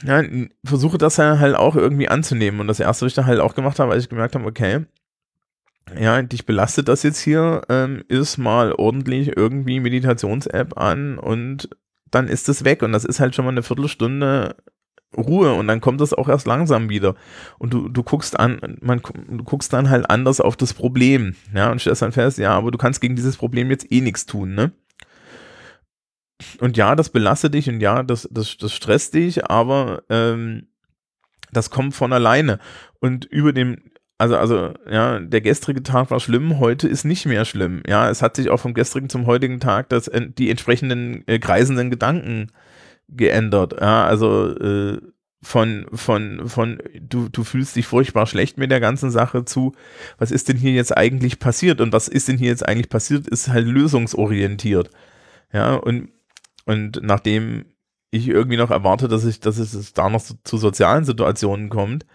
ja, 0.05 0.23
versuche 0.65 0.99
das 0.99 1.19
halt 1.19 1.57
auch 1.57 1.77
irgendwie 1.77 2.09
anzunehmen. 2.09 2.61
Und 2.61 2.69
das 2.69 2.81
erste, 2.81 3.05
was 3.05 3.13
ich 3.13 3.17
da 3.17 3.27
halt 3.27 3.41
auch 3.41 3.55
gemacht 3.55 3.79
habe, 3.79 3.93
als 3.93 4.05
ich 4.05 4.09
gemerkt 4.09 4.35
habe, 4.35 4.47
okay, 4.47 4.87
ja, 5.99 6.23
dich 6.23 6.47
belastet 6.47 6.89
das 6.89 7.03
jetzt 7.03 7.21
hier, 7.21 7.63
ähm, 7.69 8.05
ist 8.09 8.39
mal 8.39 8.73
ordentlich 8.73 9.37
irgendwie 9.37 9.81
Meditations-App 9.81 10.79
an 10.79 11.19
und 11.19 11.69
dann 12.11 12.29
ist 12.29 12.49
es 12.49 12.65
weg 12.65 12.83
und 12.83 12.93
das 12.93 13.05
ist 13.05 13.21
halt 13.21 13.35
schon 13.35 13.45
mal 13.45 13.51
eine 13.51 13.63
Viertelstunde 13.63 14.57
Ruhe 15.17 15.53
und 15.55 15.69
dann 15.69 15.81
kommt 15.81 16.01
das 16.01 16.15
auch 16.15 16.29
erst 16.29 16.47
langsam 16.47 16.89
wieder 16.89 17.15
und 17.59 17.73
du, 17.73 17.89
du 17.89 18.03
guckst 18.03 18.39
an, 18.39 18.79
man, 18.81 19.01
du 19.29 19.45
guckst 19.45 19.73
dann 19.73 19.91
halt 19.91 20.09
anders 20.11 20.41
auf 20.41 20.57
das 20.57 20.73
Problem, 20.75 21.35
ja, 21.55 21.71
und 21.71 21.81
stellst 21.81 22.03
dann 22.03 22.13
fest, 22.13 22.39
ja, 22.39 22.51
aber 22.53 22.71
du 22.71 22.79
kannst 22.79 23.01
gegen 23.01 23.17
dieses 23.17 23.37
Problem 23.37 23.71
jetzt 23.71 23.91
eh 23.93 24.01
nichts 24.01 24.27
tun, 24.27 24.55
ne? 24.55 24.73
Und 26.59 26.77
ja, 26.77 26.97
das 26.97 27.11
belastet 27.11 27.55
dich 27.55 27.69
und 27.69 27.81
ja, 27.81 28.03
das, 28.03 28.29
das, 28.33 28.57
das 28.57 28.73
stresst 28.73 29.15
dich, 29.15 29.49
aber 29.49 30.03
ähm, 30.09 30.67
das 31.53 31.71
kommt 31.71 31.95
von 31.95 32.13
alleine. 32.13 32.59
Und 33.01 33.25
über 33.27 33.53
dem, 33.53 33.77
also, 34.19 34.37
also, 34.37 34.75
ja, 34.91 35.21
der 35.21 35.41
gestrige 35.41 35.83
Tag 35.83 36.11
war 36.11 36.21
schlimm, 36.21 36.59
heute 36.59 36.89
ist 36.89 37.05
nicht 37.05 37.27
mehr 37.27 37.45
schlimm. 37.45 37.83
Ja, 37.87 38.11
es 38.11 38.23
hat 38.23 38.37
sich 38.37 38.51
auch 38.51 38.61
vom 38.61 38.75
gestrigen 38.75 39.09
zum 39.09 39.27
heutigen 39.27 39.61
Tag 39.61 39.89
das, 39.89 40.11
die 40.13 40.51
entsprechenden 40.51 41.27
äh, 41.27 41.39
kreisenden 41.39 41.91
Gedanken 41.91 42.49
geändert. 43.17 43.77
Ja, 43.81 44.05
also 44.05 44.49
äh, 44.57 44.99
von, 45.43 45.87
von, 45.93 46.49
von, 46.49 46.79
du, 47.01 47.29
du 47.29 47.43
fühlst 47.43 47.75
dich 47.75 47.87
furchtbar 47.87 48.27
schlecht 48.27 48.59
mit 48.59 48.71
der 48.71 48.81
ganzen 48.81 49.11
Sache 49.11 49.45
zu, 49.45 49.73
was 50.19 50.31
ist 50.31 50.49
denn 50.49 50.57
hier 50.57 50.73
jetzt 50.73 50.97
eigentlich 50.97 51.41
passiert? 51.41 51.81
Und 51.81 51.93
was 51.93 52.09
ist 52.09 52.29
denn 52.29 52.39
hier 52.39 52.49
jetzt 52.49 52.67
eigentlich 52.67 52.89
passiert, 52.89 53.27
ist 53.27 53.49
halt 53.49 53.67
lösungsorientiert. 53.67 54.91
Ja, 55.53 55.75
und, 55.75 56.11
und 56.65 57.01
nachdem 57.03 57.65
ich 58.13 58.29
irgendwie 58.29 58.57
noch 58.57 58.71
erwarte, 58.71 59.09
dass 59.09 59.25
ich, 59.25 59.41
dass 59.41 59.59
es 59.59 59.93
da 59.95 60.09
noch 60.09 60.23
zu, 60.23 60.35
zu 60.45 60.59
sozialen 60.59 61.05
Situationen 61.05 61.71
kommt, 61.71 62.07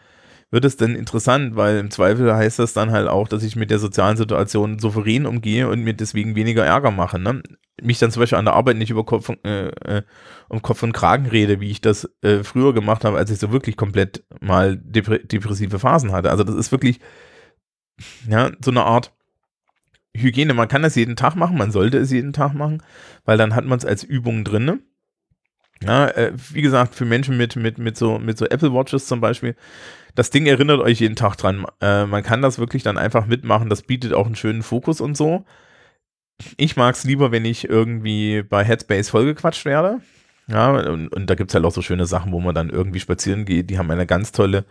wird 0.49 0.63
es 0.63 0.77
denn 0.77 0.95
interessant, 0.95 1.55
weil 1.57 1.77
im 1.79 1.91
Zweifel 1.91 2.33
heißt 2.33 2.60
das 2.60 2.73
dann 2.73 2.91
halt 2.91 3.10
auch, 3.10 3.27
dass 3.27 3.43
ich 3.43 3.57
mit 3.57 3.69
der 3.69 3.79
sozialen 3.79 4.15
Situation 4.15 4.79
souverän 4.79 5.25
umgehe 5.25 5.67
und 5.67 5.83
mir 5.83 5.93
deswegen 5.93 6.36
weniger 6.36 6.65
Ärger 6.65 6.91
mache. 6.91 7.19
Ne? 7.19 7.43
Mich 7.81 7.99
dann 7.99 8.11
zum 8.11 8.21
Beispiel 8.21 8.37
an 8.37 8.45
der 8.45 8.55
Arbeit 8.55 8.77
nicht 8.77 8.89
über 8.89 9.05
Kopf, 9.05 9.29
äh, 9.43 9.67
äh, 9.67 10.03
um 10.49 10.61
Kopf 10.61 10.83
und 10.83 10.93
Kragen 10.93 11.27
rede, 11.27 11.59
wie 11.59 11.69
ich 11.69 11.81
das 11.81 12.09
äh, 12.21 12.43
früher 12.43 12.73
gemacht 12.73 13.05
habe, 13.05 13.17
als 13.17 13.29
ich 13.29 13.39
so 13.39 13.51
wirklich 13.51 13.77
komplett 13.77 14.23
mal 14.41 14.77
depr 14.77 15.19
depressive 15.19 15.79
Phasen 15.79 16.11
hatte. 16.11 16.31
Also 16.31 16.43
das 16.43 16.55
ist 16.55 16.71
wirklich 16.71 16.99
ja 18.27 18.51
so 18.63 18.71
eine 18.71 18.83
Art 18.83 19.13
Hygiene. 20.15 20.53
Man 20.53 20.67
kann 20.67 20.81
das 20.81 20.95
jeden 20.95 21.15
Tag 21.15 21.35
machen, 21.35 21.57
man 21.57 21.71
sollte 21.71 21.97
es 21.97 22.11
jeden 22.11 22.33
Tag 22.33 22.53
machen, 22.53 22.81
weil 23.25 23.37
dann 23.37 23.55
hat 23.55 23.65
man 23.65 23.77
es 23.77 23.85
als 23.85 24.03
Übung 24.03 24.43
drin. 24.43 24.81
Ja, 25.83 26.07
äh, 26.07 26.33
wie 26.51 26.61
gesagt, 26.63 26.95
für 26.95 27.05
Menschen 27.05 27.37
mit, 27.37 27.55
mit, 27.55 27.77
mit, 27.77 27.97
so, 27.97 28.17
mit 28.17 28.37
so 28.37 28.45
Apple 28.45 28.73
Watches 28.73 29.05
zum 29.05 29.21
Beispiel, 29.21 29.55
das 30.15 30.31
Ding 30.31 30.47
erinnert 30.47 30.79
euch 30.79 30.99
jeden 30.99 31.15
Tag 31.15 31.35
dran. 31.35 31.65
Äh, 31.81 32.07
man 32.07 32.23
kann 32.23 32.41
das 32.41 32.57
wirklich 32.57 32.81
dann 32.81 32.97
einfach 32.97 33.27
mitmachen, 33.27 33.69
das 33.69 33.83
bietet 33.83 34.13
auch 34.13 34.25
einen 34.25 34.35
schönen 34.35 34.63
Fokus 34.63 35.01
und 35.01 35.15
so. 35.15 35.45
Ich 36.58 36.76
mag 36.76 36.95
es 36.95 37.04
lieber, 37.04 37.32
wenn 37.32 37.45
ich 37.45 37.67
irgendwie 37.67 38.43
bei 38.43 38.63
Headspace 38.63 39.10
vollgequatscht 39.10 39.65
werde. 39.65 40.02
Ja, 40.47 40.71
und, 40.71 41.10
und 41.10 41.30
da 41.30 41.36
gibt 41.36 41.52
es 41.52 41.56
halt 41.56 41.65
auch 41.65 41.71
so 41.71 41.82
schöne 41.82 42.06
Sachen, 42.06 42.32
wo 42.32 42.39
man 42.39 42.56
dann 42.56 42.69
irgendwie 42.69 43.00
spazieren 43.00 43.45
geht. 43.45 43.69
Die 43.69 43.78
haben 43.78 43.91
eine 43.91 44.06
ganz 44.06 44.32
tolle 44.32 44.65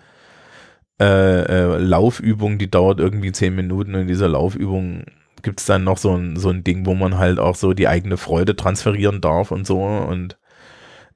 äh, 1.00 1.42
äh, 1.42 1.78
Laufübung, 1.78 2.58
die 2.58 2.70
dauert 2.70 3.00
irgendwie 3.00 3.32
zehn 3.32 3.54
Minuten. 3.54 3.94
Und 3.94 4.02
in 4.02 4.08
dieser 4.08 4.28
Laufübung 4.28 5.04
gibt 5.42 5.60
es 5.60 5.66
dann 5.66 5.84
noch 5.84 5.98
so 5.98 6.16
ein, 6.16 6.36
so 6.36 6.50
ein 6.50 6.64
Ding, 6.64 6.86
wo 6.86 6.94
man 6.94 7.18
halt 7.18 7.38
auch 7.38 7.54
so 7.54 7.74
die 7.74 7.88
eigene 7.88 8.16
Freude 8.16 8.56
transferieren 8.56 9.20
darf 9.20 9.50
und 9.50 9.66
so. 9.66 9.82
Und 9.82 10.38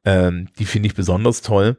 ähm, 0.04 0.48
die 0.58 0.66
finde 0.66 0.88
ich 0.88 0.94
besonders 0.94 1.42
toll. 1.42 1.78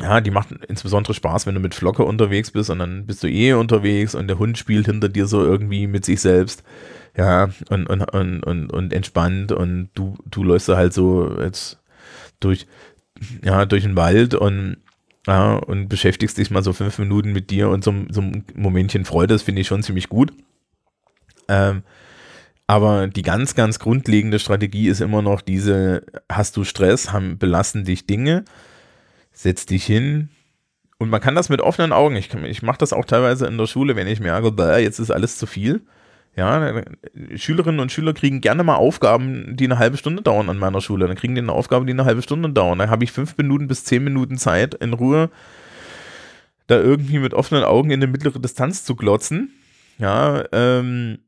Ja, 0.00 0.20
die 0.20 0.30
macht 0.30 0.52
insbesondere 0.68 1.12
Spaß, 1.12 1.46
wenn 1.46 1.54
du 1.54 1.60
mit 1.60 1.74
Flocke 1.74 2.04
unterwegs 2.04 2.52
bist 2.52 2.70
und 2.70 2.78
dann 2.78 3.06
bist 3.06 3.24
du 3.24 3.28
eh 3.28 3.54
unterwegs 3.54 4.14
und 4.14 4.28
der 4.28 4.38
Hund 4.38 4.56
spielt 4.56 4.86
hinter 4.86 5.08
dir 5.08 5.26
so 5.26 5.42
irgendwie 5.42 5.88
mit 5.88 6.04
sich 6.04 6.20
selbst. 6.20 6.62
Ja, 7.18 7.50
und, 7.68 7.88
und, 7.88 8.02
und, 8.14 8.44
und, 8.44 8.72
und 8.72 8.92
entspannt 8.92 9.50
und 9.50 9.90
du, 9.94 10.16
du 10.24 10.44
läufst 10.44 10.68
da 10.68 10.76
halt 10.76 10.92
so 10.92 11.36
jetzt 11.40 11.78
durch, 12.38 12.68
ja, 13.42 13.66
durch 13.66 13.82
den 13.82 13.96
Wald 13.96 14.36
und, 14.36 14.76
ja, 15.26 15.56
und 15.56 15.88
beschäftigst 15.88 16.38
dich 16.38 16.52
mal 16.52 16.62
so 16.62 16.72
fünf 16.72 16.96
Minuten 17.00 17.32
mit 17.32 17.50
dir 17.50 17.70
und 17.70 17.82
so, 17.82 17.92
so 18.10 18.20
ein 18.20 18.44
Momentchen 18.54 19.04
Freude, 19.04 19.34
das 19.34 19.42
finde 19.42 19.60
ich 19.62 19.66
schon 19.66 19.82
ziemlich 19.82 20.08
gut. 20.08 20.32
Ähm, 21.48 21.82
aber 22.68 23.08
die 23.08 23.22
ganz, 23.22 23.56
ganz 23.56 23.80
grundlegende 23.80 24.38
Strategie 24.38 24.86
ist 24.86 25.00
immer 25.00 25.20
noch 25.20 25.40
diese, 25.40 26.04
hast 26.30 26.56
du 26.56 26.62
Stress, 26.62 27.12
haben, 27.12 27.36
belasten 27.36 27.82
dich 27.82 28.06
Dinge, 28.06 28.44
setz 29.32 29.66
dich 29.66 29.84
hin. 29.84 30.28
Und 30.98 31.10
man 31.10 31.20
kann 31.20 31.34
das 31.34 31.48
mit 31.48 31.62
offenen 31.62 31.92
Augen. 31.92 32.14
Ich, 32.14 32.32
ich 32.32 32.62
mache 32.62 32.78
das 32.78 32.92
auch 32.92 33.06
teilweise 33.06 33.46
in 33.46 33.58
der 33.58 33.66
Schule, 33.66 33.96
wenn 33.96 34.06
ich 34.06 34.20
merke, 34.20 34.78
jetzt 34.78 35.00
ist 35.00 35.10
alles 35.10 35.36
zu 35.36 35.46
viel. 35.46 35.82
Ja, 36.38 36.84
Schülerinnen 37.34 37.80
und 37.80 37.90
Schüler 37.90 38.14
kriegen 38.14 38.40
gerne 38.40 38.62
mal 38.62 38.76
Aufgaben, 38.76 39.56
die 39.56 39.64
eine 39.64 39.80
halbe 39.80 39.96
Stunde 39.96 40.22
dauern 40.22 40.48
an 40.48 40.56
meiner 40.56 40.80
Schule. 40.80 41.08
Dann 41.08 41.16
kriegen 41.16 41.34
die 41.34 41.40
eine 41.40 41.50
Aufgabe, 41.50 41.84
die 41.84 41.90
eine 41.90 42.04
halbe 42.04 42.22
Stunde 42.22 42.50
dauern. 42.50 42.78
Dann 42.78 42.90
habe 42.90 43.02
ich 43.02 43.10
fünf 43.10 43.36
Minuten 43.36 43.66
bis 43.66 43.82
zehn 43.82 44.04
Minuten 44.04 44.38
Zeit 44.38 44.74
in 44.74 44.92
Ruhe, 44.92 45.30
da 46.68 46.78
irgendwie 46.78 47.18
mit 47.18 47.34
offenen 47.34 47.64
Augen 47.64 47.90
in 47.90 48.00
eine 48.00 48.06
mittlere 48.06 48.38
Distanz 48.38 48.84
zu 48.84 48.94
glotzen. 48.94 49.50
Ja, 49.98 50.44
ähm, 50.52 51.18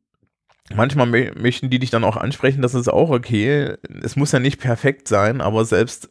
manchmal 0.72 1.08
möchten 1.08 1.70
die 1.70 1.80
dich 1.80 1.90
dann 1.90 2.04
auch 2.04 2.16
ansprechen, 2.16 2.62
das 2.62 2.74
ist 2.74 2.86
auch 2.86 3.10
okay. 3.10 3.74
Es 4.04 4.14
muss 4.14 4.30
ja 4.30 4.38
nicht 4.38 4.60
perfekt 4.60 5.08
sein, 5.08 5.40
aber 5.40 5.64
selbst 5.64 6.08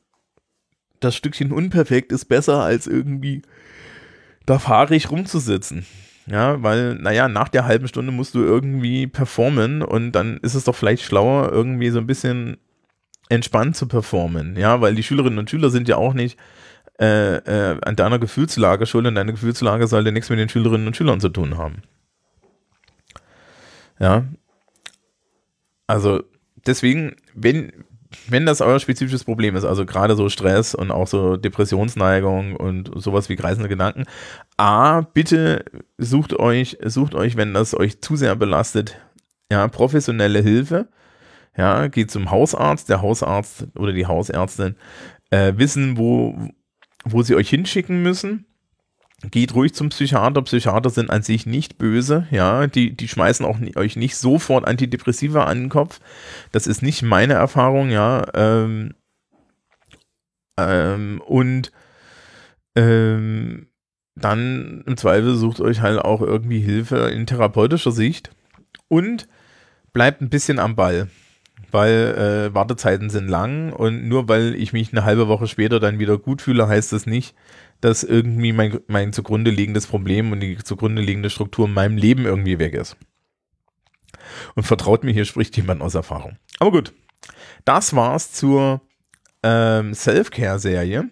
das 1.00 1.16
Stückchen 1.16 1.54
unperfekt 1.54 2.12
ist 2.12 2.26
besser 2.26 2.64
als 2.66 2.86
irgendwie 2.86 3.44
da 4.46 4.60
fahrig 4.60 5.10
rumzusitzen. 5.10 5.86
Ja, 6.30 6.62
weil, 6.62 6.96
naja, 6.96 7.28
nach 7.28 7.50
der 7.50 7.65
halben 7.65 7.88
Stunde 7.88 8.12
musst 8.12 8.36
du 8.36 8.39
irgendwie 8.39 9.08
performen 9.08 9.82
und 9.82 10.12
dann 10.12 10.38
ist 10.38 10.54
es 10.54 10.63
doch 10.63 10.76
vielleicht 10.76 11.04
schlauer, 11.04 11.52
irgendwie 11.52 11.89
so 11.89 11.98
ein 11.98 12.08
bisschen 12.08 12.58
entspannt 13.30 13.76
zu 13.76 13.88
performen. 13.88 14.56
Ja, 14.56 14.80
weil 14.80 14.96
die 14.96 15.04
Schülerinnen 15.04 15.39
und 15.39 15.50
Schüler 15.50 15.70
sind 15.72 15.88
ja 15.88 15.98
auch 15.98 16.13
nicht 16.13 16.38
äh, 17.00 17.38
äh, 17.38 17.80
an 17.82 17.96
deiner 17.96 18.20
Gefühlslage 18.20 18.86
schuld 18.86 19.08
und 19.08 19.15
deine 19.15 19.32
Gefühlslage 19.32 19.88
sollte 19.88 20.12
nichts 20.12 20.30
mit 20.30 20.38
den 20.38 20.50
Schülerinnen 20.50 20.86
und 20.86 20.96
Schülern 20.96 21.20
zu 21.20 21.30
tun 21.30 21.58
haben. 21.58 21.82
Ja. 24.00 24.26
Also 25.88 26.24
deswegen, 26.68 27.15
wenn, 27.34 27.72
wenn 28.28 28.45
das 28.45 28.62
euer 28.62 28.80
spezifisches 28.80 29.24
Problem 29.24 29.56
ist, 29.56 29.65
also 29.65 29.86
gerade 29.86 30.15
so 30.15 30.30
Stress 30.30 30.74
und 30.74 30.89
auch 30.89 31.08
so 31.08 31.38
Depressionsneigung 31.38 32.56
und 32.56 32.91
sowas 32.95 33.30
wie 33.30 33.36
kreisende 33.36 33.69
Gedanken, 33.69 34.06
A, 34.58 35.02
bitte 35.02 35.63
sucht 35.98 36.34
euch, 36.34 36.78
sucht 36.84 37.13
euch, 37.13 37.38
wenn 37.38 37.54
das 37.54 37.76
euch 37.76 38.02
zu 38.02 38.15
sehr 38.15 38.36
belastet, 38.36 39.00
ja, 39.52 39.67
professionelle 39.67 40.41
Hilfe. 40.41 40.88
Ja, 41.58 41.88
geht 41.88 42.10
zum 42.10 42.32
Hausarzt, 42.32 42.89
der 42.89 43.02
Hausarzt 43.02 43.67
oder 43.76 43.91
die 43.91 44.06
Hausärztin 44.06 44.76
äh, 45.30 45.54
wissen, 45.58 45.98
wo, 45.98 46.38
wo 47.04 47.22
sie 47.22 47.36
euch 47.36 47.50
hinschicken 47.50 48.02
müssen 48.02 48.45
geht 49.32 49.53
ruhig 49.53 49.73
zum 49.73 49.89
Psychiater. 49.89 50.41
Psychiater 50.41 50.89
sind 50.89 51.10
an 51.10 51.23
sich 51.23 51.45
nicht 51.45 51.77
böse, 51.77 52.27
ja, 52.32 52.67
die, 52.67 52.95
die 52.95 53.08
schmeißen 53.08 53.45
auch 53.45 53.58
nie, 53.58 53.75
euch 53.75 53.95
nicht 53.95 54.15
sofort 54.15 54.67
Antidepressiva 54.67 55.45
an 55.45 55.62
den 55.62 55.69
Kopf. 55.69 55.99
Das 56.51 56.67
ist 56.67 56.82
nicht 56.82 57.01
meine 57.01 57.34
Erfahrung, 57.34 57.89
ja. 57.89 58.25
Ähm, 58.34 58.93
ähm, 60.58 61.21
und 61.25 61.71
ähm, 62.75 63.67
dann 64.15 64.84
im 64.86 64.97
Zweifel 64.97 65.36
sucht 65.36 65.62
euch 65.62 65.82
halt 65.82 65.99
auch 65.99 66.21
irgendwie 66.21 66.60
Hilfe 66.60 67.10
in 67.10 67.25
therapeutischer 67.25 67.91
Sicht 67.91 68.32
und 68.88 69.27
bleibt 69.93 70.21
ein 70.21 70.29
bisschen 70.29 70.60
am 70.60 70.75
Ball 70.75 71.08
weil 71.71 72.49
äh, 72.49 72.53
Wartezeiten 72.53 73.10
sind 73.10 73.27
lang 73.27 73.71
und 73.73 74.08
nur 74.08 74.27
weil 74.27 74.55
ich 74.55 74.73
mich 74.73 74.91
eine 74.91 75.03
halbe 75.03 75.27
Woche 75.27 75.47
später 75.47 75.79
dann 75.79 75.99
wieder 75.99 76.17
gut 76.17 76.41
fühle, 76.41 76.67
heißt 76.67 76.93
das 76.93 77.05
nicht, 77.05 77.36
dass 77.82 78.04
irgendwie 78.04 78.54
mein, 78.54 78.80
mein 78.88 79.13
zugrunde 79.13 79.52
liegendes 79.52 79.86
Problem 79.88 80.32
und 80.32 80.42
die 80.42 80.58
zugrunde 80.58 81.02
liegende 81.02 81.30
Struktur 81.30 81.68
in 81.68 81.74
meinem 81.74 81.98
Leben 81.98 82.26
irgendwie 82.26 82.60
weg 82.60 82.74
ist. 82.74 82.98
Und 84.56 84.63
vertraut 84.63 85.04
mir, 85.04 85.12
hier 85.12 85.26
spricht 85.26 85.58
jemand 85.58 85.82
aus 85.82 85.96
Erfahrung. 85.96 86.38
Aber 86.60 86.72
gut, 86.72 86.94
das 87.65 87.94
war's 87.96 88.32
zur 88.32 88.82
ähm, 89.44 89.94
Self-Care-Serie. 89.94 91.10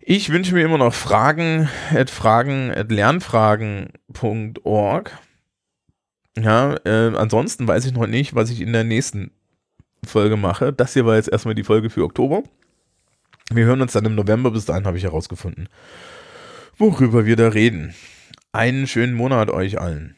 Ich 0.00 0.30
wünsche 0.30 0.54
mir 0.54 0.64
immer 0.64 0.78
noch 0.78 0.92
Fragen 0.92 1.68
at 1.90 2.10
Fragen 2.10 2.70
at 2.70 2.92
Lernfragen.org. 2.92 5.18
Ja, 6.36 6.74
äh, 6.84 7.16
ansonsten 7.16 7.66
weiß 7.66 7.86
ich 7.86 7.92
noch 7.92 8.06
nicht, 8.06 8.34
was 8.34 8.50
ich 8.50 8.60
in 8.60 8.74
der 8.74 8.84
nächsten 8.84 9.30
Folge 10.04 10.36
mache. 10.36 10.74
Das 10.74 10.92
hier 10.92 11.06
war 11.06 11.16
jetzt 11.16 11.30
erstmal 11.30 11.54
die 11.54 11.64
Folge 11.64 11.88
für 11.90 12.04
Oktober. 12.04 12.42
Wir 13.50 13.66
hören 13.66 13.82
uns 13.82 13.92
dann 13.92 14.04
im 14.04 14.14
November. 14.14 14.50
Bis 14.50 14.64
dahin 14.64 14.86
habe 14.86 14.96
ich 14.96 15.04
herausgefunden, 15.04 15.68
worüber 16.78 17.26
wir 17.26 17.36
da 17.36 17.48
reden. 17.48 17.94
Einen 18.52 18.86
schönen 18.86 19.14
Monat 19.14 19.50
euch 19.50 19.80
allen. 19.80 20.16